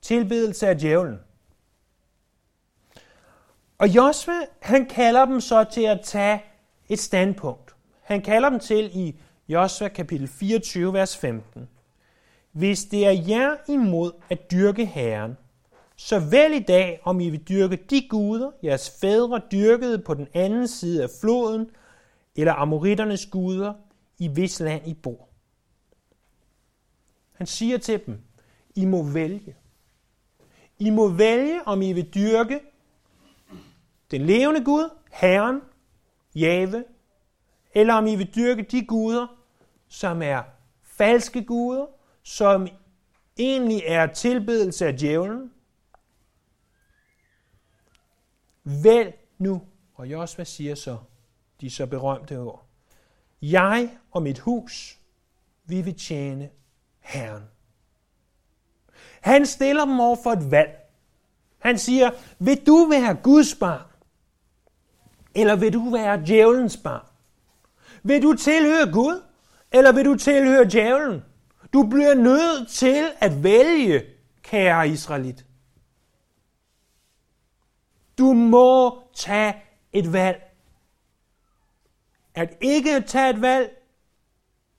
tilbedelse 0.02 0.68
af 0.68 0.78
djævlen. 0.78 1.20
Og 3.78 3.88
Josve, 3.88 4.34
han 4.60 4.86
kalder 4.86 5.26
dem 5.26 5.42
så 5.42 5.64
til 5.64 5.84
at 5.84 6.02
tage 6.04 6.44
et 6.90 7.00
standpunkt. 7.00 7.76
Han 8.02 8.22
kalder 8.22 8.50
dem 8.50 8.60
til 8.60 8.90
i 8.94 9.20
Josva 9.48 9.88
kapitel 9.88 10.28
24, 10.28 10.94
vers 10.94 11.18
15. 11.18 11.70
Hvis 12.52 12.86
det 12.86 13.06
er 13.06 13.24
jer 13.28 13.56
imod 13.68 14.12
at 14.30 14.52
dyrke 14.52 14.86
Herren, 14.86 15.38
så 15.96 16.20
vælg 16.20 16.56
i 16.56 16.64
dag, 16.64 17.00
om 17.04 17.20
I 17.20 17.30
vil 17.30 17.44
dyrke 17.50 17.76
de 17.76 18.08
guder, 18.10 18.52
jeres 18.64 18.98
fædre 19.02 19.42
dyrkede 19.52 20.00
på 20.00 20.14
den 20.14 20.28
anden 20.34 20.68
side 20.68 21.04
af 21.04 21.10
floden, 21.22 21.70
eller 22.36 22.54
amoritternes 22.54 23.26
guder, 23.26 23.74
i 24.20 24.28
hvis 24.28 24.60
land 24.60 24.88
I 24.88 24.94
bor. 24.94 25.30
Han 27.34 27.48
siger 27.48 27.78
til 27.78 28.06
dem, 28.06 28.22
i 28.78 28.86
må 28.86 29.04
vælge. 29.04 29.56
I 30.80 30.90
må 30.90 31.10
vælge, 31.10 31.68
om 31.68 31.82
I 31.82 31.94
vil 31.94 32.14
dyrke 32.14 32.60
den 34.12 34.22
levende 34.22 34.64
Gud, 34.64 34.90
Herren, 35.12 35.62
Jave, 36.36 36.86
eller 37.74 37.94
om 37.94 38.08
I 38.08 38.16
vil 38.16 38.36
dyrke 38.36 38.64
de 38.64 38.86
guder, 38.86 39.28
som 39.88 40.22
er 40.22 40.44
falske 40.84 41.46
guder, 41.46 41.86
som 42.24 42.68
egentlig 43.38 43.82
er 43.86 44.14
tilbedelse 44.14 44.88
af 44.88 44.98
djævlen. 44.98 45.52
Vælg 48.64 49.20
nu, 49.38 49.62
og 49.94 50.12
Josva 50.12 50.44
siger 50.44 50.76
så, 50.76 50.98
de 51.62 51.70
så 51.70 51.86
berømte 51.86 52.40
ord. 52.40 52.66
Jeg 53.42 53.98
og 54.12 54.24
mit 54.24 54.40
hus, 54.40 55.00
vi 55.66 55.82
vil 55.82 55.96
tjene 55.96 56.50
Herren. 57.00 57.44
Han 59.22 59.46
stiller 59.46 59.86
dem 59.86 60.00
over 60.00 60.18
for 60.24 60.32
et 60.32 60.52
valg. 60.52 60.78
Han 61.60 61.78
siger, 61.78 62.12
vil 62.40 62.68
du 62.68 62.88
være 62.90 63.16
Guds 63.24 63.56
barn? 63.56 63.82
Eller 65.36 65.56
vil 65.56 65.74
du 65.74 65.90
være 65.90 66.26
djævelens 66.26 66.78
barn? 66.78 67.06
Vil 68.04 68.22
du 68.22 68.34
tilhøre 68.34 68.92
Gud? 68.92 69.22
Eller 69.72 69.92
vil 69.92 70.06
du 70.06 70.16
tilhøre 70.16 70.66
djævlen? 70.66 71.24
Du 71.74 71.84
bliver 71.84 72.14
nødt 72.14 72.70
til 72.70 73.12
at 73.20 73.44
vælge, 73.44 74.04
kære 74.44 74.90
Israelit. 74.90 75.46
Du 78.18 78.34
må 78.34 79.04
tage 79.16 79.56
et 79.94 80.14
valg. 80.14 80.44
At 82.36 82.58
ikke 82.62 83.02
tage 83.02 83.30
et 83.30 83.42
valg, 83.42 83.78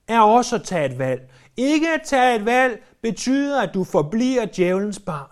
er 0.09 0.21
også 0.21 0.57
at 0.57 0.65
tage 0.65 0.87
et 0.87 0.99
valg. 0.99 1.31
Ikke 1.59 1.89
at 1.89 2.01
tage 2.05 2.37
et 2.37 2.45
valg 2.45 2.83
betyder, 3.03 3.61
at 3.61 3.75
du 3.75 3.85
forbliver 3.85 4.47
djævelens 4.57 4.99
barn. 4.99 5.31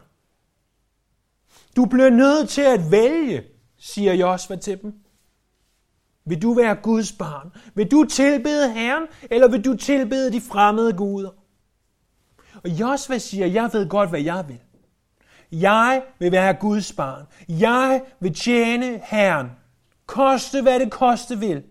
Du 1.76 1.84
bliver 1.84 2.10
nødt 2.10 2.48
til 2.48 2.62
at 2.62 2.90
vælge, 2.90 3.42
siger 3.78 4.14
Josva 4.14 4.56
til 4.56 4.82
dem. 4.82 4.94
Vil 6.24 6.42
du 6.42 6.54
være 6.54 6.74
Guds 6.74 7.12
barn? 7.12 7.52
Vil 7.74 7.90
du 7.90 8.04
tilbede 8.04 8.72
Herren, 8.72 9.06
eller 9.30 9.48
vil 9.48 9.64
du 9.64 9.76
tilbede 9.76 10.32
de 10.32 10.40
fremmede 10.40 10.92
guder? 10.92 11.30
Og 12.64 12.70
Josva 12.70 13.18
siger, 13.18 13.46
jeg 13.46 13.70
ved 13.72 13.88
godt, 13.88 14.08
hvad 14.08 14.20
jeg 14.20 14.44
vil. 14.48 14.60
Jeg 15.52 16.02
vil 16.18 16.32
være 16.32 16.54
Guds 16.54 16.92
barn. 16.92 17.26
Jeg 17.48 18.02
vil 18.20 18.34
tjene 18.34 19.00
Herren. 19.04 19.50
Koste, 20.06 20.62
hvad 20.62 20.80
det 20.80 20.92
koste 20.92 21.38
vil. 21.38 21.62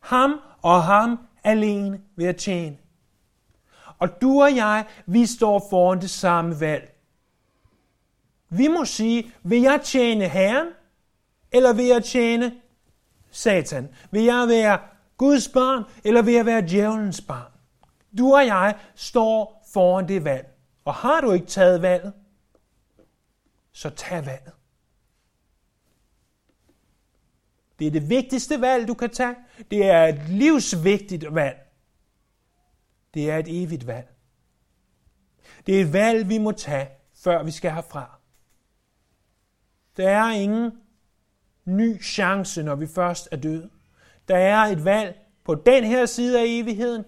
Ham 0.00 0.40
og 0.62 0.82
ham 0.84 1.18
alene 1.44 2.00
vil 2.16 2.24
jeg 2.24 2.36
tjene. 2.36 2.76
Og 3.98 4.20
du 4.20 4.42
og 4.42 4.56
jeg, 4.56 4.86
vi 5.06 5.26
står 5.26 5.66
foran 5.70 6.00
det 6.00 6.10
samme 6.10 6.60
valg. 6.60 6.92
Vi 8.48 8.68
må 8.68 8.84
sige, 8.84 9.32
vil 9.42 9.62
jeg 9.62 9.80
tjene 9.84 10.28
Herren, 10.28 10.68
eller 11.52 11.72
vil 11.72 11.86
jeg 11.86 12.04
tjene 12.04 12.54
Satan? 13.30 13.88
Vil 14.10 14.24
jeg 14.24 14.48
være 14.48 14.78
Guds 15.16 15.48
barn, 15.48 15.84
eller 16.04 16.22
vil 16.22 16.34
jeg 16.34 16.46
være 16.46 16.68
djævelens 16.68 17.20
barn? 17.20 17.52
Du 18.18 18.34
og 18.34 18.46
jeg 18.46 18.76
står 18.94 19.66
foran 19.72 20.08
det 20.08 20.24
valg. 20.24 20.46
Og 20.84 20.94
har 20.94 21.20
du 21.20 21.32
ikke 21.32 21.46
taget 21.46 21.82
valget, 21.82 22.12
så 23.72 23.90
tag 23.90 24.26
valget. 24.26 24.52
Det 27.78 27.86
er 27.86 27.90
det 27.90 28.10
vigtigste 28.10 28.60
valg, 28.60 28.88
du 28.88 28.94
kan 28.94 29.10
tage. 29.10 29.34
Det 29.70 29.90
er 29.90 30.04
et 30.04 30.28
livsvigtigt 30.28 31.34
valg. 31.34 31.65
Det 33.16 33.30
er 33.30 33.38
et 33.38 33.62
evigt 33.62 33.86
valg. 33.86 34.08
Det 35.66 35.76
er 35.76 35.80
et 35.80 35.92
valg, 35.92 36.28
vi 36.28 36.38
må 36.38 36.52
tage, 36.52 36.88
før 37.24 37.42
vi 37.42 37.50
skal 37.50 37.72
herfra. 37.72 38.18
Der 39.96 40.10
er 40.10 40.30
ingen 40.30 40.72
ny 41.64 42.02
chance, 42.02 42.62
når 42.62 42.74
vi 42.74 42.86
først 42.86 43.28
er 43.32 43.36
døde. 43.36 43.70
Der 44.28 44.36
er 44.36 44.56
et 44.56 44.84
valg 44.84 45.18
på 45.44 45.54
den 45.54 45.84
her 45.84 46.06
side 46.06 46.40
af 46.40 46.44
evigheden. 46.46 47.04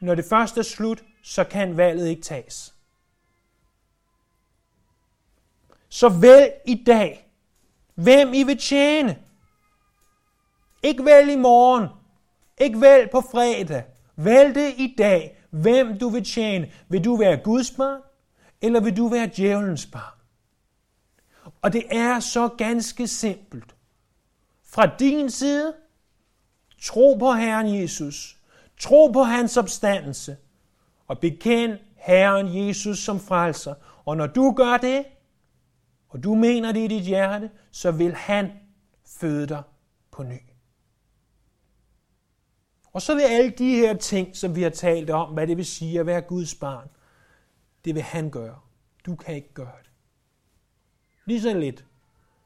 Når 0.00 0.14
det 0.14 0.24
først 0.24 0.58
er 0.58 0.62
slut, 0.62 1.04
så 1.22 1.44
kan 1.44 1.76
valget 1.76 2.08
ikke 2.08 2.22
tages. 2.22 2.74
Så 5.88 6.08
vælg 6.08 6.52
i 6.66 6.84
dag, 6.86 7.30
hvem 7.94 8.34
I 8.34 8.42
vil 8.42 8.58
tjene. 8.58 9.22
Ikke 10.82 11.04
vælg 11.04 11.32
i 11.32 11.36
morgen. 11.36 11.88
Ikke 12.58 12.80
vælg 12.80 13.10
på 13.10 13.20
fredag. 13.20 13.95
Vælg 14.16 14.54
det 14.54 14.74
i 14.76 14.94
dag, 14.98 15.38
hvem 15.50 15.98
du 15.98 16.08
vil 16.08 16.24
tjene. 16.24 16.72
Vil 16.88 17.04
du 17.04 17.16
være 17.16 17.36
Guds 17.36 17.70
barn, 17.70 18.00
eller 18.62 18.80
vil 18.80 18.96
du 18.96 19.08
være 19.08 19.30
djævelens 19.36 19.86
barn? 19.86 20.18
Og 21.62 21.72
det 21.72 21.84
er 21.90 22.20
så 22.20 22.48
ganske 22.48 23.06
simpelt. 23.06 23.74
Fra 24.64 24.86
din 24.98 25.30
side, 25.30 25.74
tro 26.82 27.14
på 27.14 27.32
Herren 27.32 27.80
Jesus. 27.80 28.38
Tro 28.80 29.06
på 29.12 29.22
hans 29.22 29.56
opstandelse. 29.56 30.36
Og 31.06 31.18
bekend 31.18 31.78
Herren 31.96 32.66
Jesus 32.66 32.98
som 32.98 33.20
frelser. 33.20 33.74
Og 34.04 34.16
når 34.16 34.26
du 34.26 34.54
gør 34.56 34.76
det, 34.76 35.04
og 36.08 36.24
du 36.24 36.34
mener 36.34 36.72
det 36.72 36.80
i 36.80 36.86
dit 36.86 37.02
hjerte, 37.02 37.50
så 37.70 37.90
vil 37.90 38.14
han 38.14 38.52
føde 39.20 39.46
dig 39.46 39.62
på 40.10 40.22
ny. 40.22 40.38
Og 42.96 43.02
så 43.02 43.14
vil 43.14 43.22
alle 43.22 43.50
de 43.50 43.74
her 43.74 43.96
ting, 43.96 44.36
som 44.36 44.56
vi 44.56 44.62
har 44.62 44.70
talt 44.70 45.10
om, 45.10 45.32
hvad 45.34 45.46
det 45.46 45.56
vil 45.56 45.66
sige 45.66 46.00
at 46.00 46.06
være 46.06 46.20
Guds 46.20 46.54
barn, 46.54 46.88
det 47.84 47.94
vil 47.94 48.02
han 48.02 48.30
gøre. 48.30 48.60
Du 49.06 49.16
kan 49.16 49.34
ikke 49.34 49.54
gøre 49.54 49.78
det. 49.82 49.90
Lige 51.24 51.42
så 51.42 51.58
lidt 51.58 51.86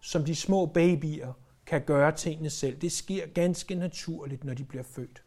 som 0.00 0.24
de 0.24 0.34
små 0.34 0.66
babyer 0.66 1.32
kan 1.66 1.84
gøre 1.84 2.16
tingene 2.16 2.50
selv. 2.50 2.80
Det 2.80 2.92
sker 2.92 3.26
ganske 3.26 3.74
naturligt, 3.74 4.44
når 4.44 4.54
de 4.54 4.64
bliver 4.64 4.84
født. 4.84 5.24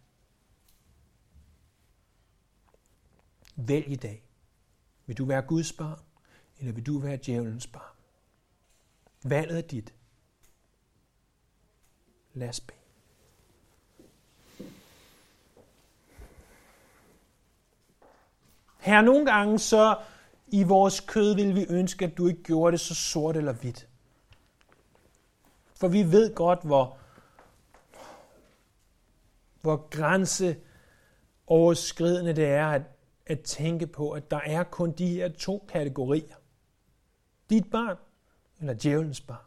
Vælg 3.55 3.87
i 3.91 3.95
dag. 3.95 4.23
Vil 5.05 5.17
du 5.17 5.25
være 5.25 5.41
Guds 5.41 5.73
barn, 5.73 5.99
eller 6.59 6.73
vil 6.73 6.85
du 6.85 6.99
være 6.99 7.19
djævelens 7.25 7.67
barn? 7.67 7.95
Valget 9.23 9.57
er 9.57 9.67
dit. 9.67 9.93
Lad 12.33 12.49
os 12.49 12.59
bede. 12.59 12.82
Her 18.83 19.01
nogle 19.01 19.25
gange 19.25 19.59
så 19.59 19.97
i 20.47 20.63
vores 20.63 20.99
kød 20.99 21.35
vil 21.35 21.55
vi 21.55 21.65
ønske, 21.69 22.05
at 22.05 22.17
du 22.17 22.27
ikke 22.27 22.43
gjorde 22.43 22.71
det 22.71 22.79
så 22.79 22.95
sort 22.95 23.37
eller 23.37 23.53
hvidt. 23.53 23.87
For 25.75 25.87
vi 25.87 26.11
ved 26.11 26.35
godt, 26.35 26.59
hvor, 26.63 26.97
hvor 29.61 29.87
grænseoverskridende 29.89 32.33
det 32.33 32.45
er 32.45 32.67
at, 32.67 32.81
at 33.25 33.41
tænke 33.41 33.87
på, 33.87 34.11
at 34.11 34.31
der 34.31 34.39
er 34.45 34.63
kun 34.63 34.91
de 34.91 35.07
her 35.07 35.29
to 35.29 35.65
kategorier. 35.69 36.35
Dit 37.49 37.71
barn 37.71 37.97
eller 38.59 38.73
djævelens 38.73 39.21
barn. 39.21 39.45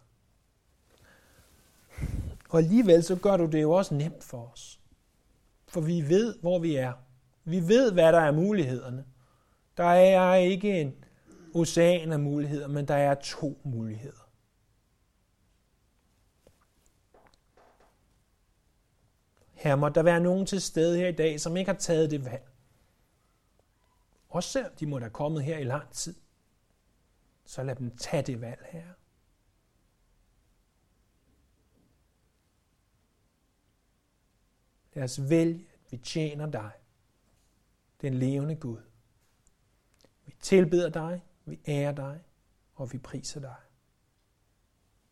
Og 2.48 2.58
alligevel 2.58 3.04
så 3.04 3.16
gør 3.16 3.36
du 3.36 3.46
det 3.46 3.62
jo 3.62 3.72
også 3.72 3.94
nemt 3.94 4.24
for 4.24 4.50
os. 4.52 4.80
For 5.68 5.80
vi 5.80 6.08
ved, 6.08 6.38
hvor 6.40 6.58
vi 6.58 6.76
er. 6.76 6.92
Vi 7.44 7.68
ved, 7.68 7.92
hvad 7.92 8.12
der 8.12 8.20
er 8.20 8.32
mulighederne. 8.32 9.04
Der 9.76 9.84
er 9.84 10.34
ikke 10.34 10.80
en 10.80 11.04
ocean 11.54 12.12
af 12.12 12.20
muligheder, 12.20 12.68
men 12.68 12.88
der 12.88 12.94
er 12.94 13.14
to 13.14 13.60
muligheder. 13.64 14.26
Her 19.52 19.76
må 19.76 19.88
der 19.88 20.02
være 20.02 20.20
nogen 20.20 20.46
til 20.46 20.60
stede 20.60 20.98
her 20.98 21.08
i 21.08 21.12
dag, 21.12 21.40
som 21.40 21.56
ikke 21.56 21.70
har 21.70 21.78
taget 21.78 22.10
det 22.10 22.24
valg. 22.24 22.48
Også 24.28 24.50
selv 24.50 24.70
de 24.80 24.86
må 24.86 24.98
have 24.98 25.10
kommet 25.10 25.44
her 25.44 25.58
i 25.58 25.64
lang 25.64 25.90
tid. 25.92 26.14
Så 27.44 27.62
lad 27.62 27.76
dem 27.76 27.96
tage 27.96 28.22
det 28.22 28.40
valg 28.40 28.66
her. 28.70 28.86
Lad 34.94 35.04
os 35.04 35.30
vælge, 35.30 35.68
at 35.84 35.92
vi 35.92 35.96
tjener 35.96 36.46
dig. 36.46 36.70
den 38.00 38.14
levende 38.14 38.56
Gud. 38.56 38.85
Tilbeder 40.46 40.88
dig, 40.88 41.24
vi 41.44 41.60
ærer 41.68 41.92
dig, 41.92 42.20
og 42.74 42.92
vi 42.92 42.98
priser 42.98 43.40
dig. 43.40 43.54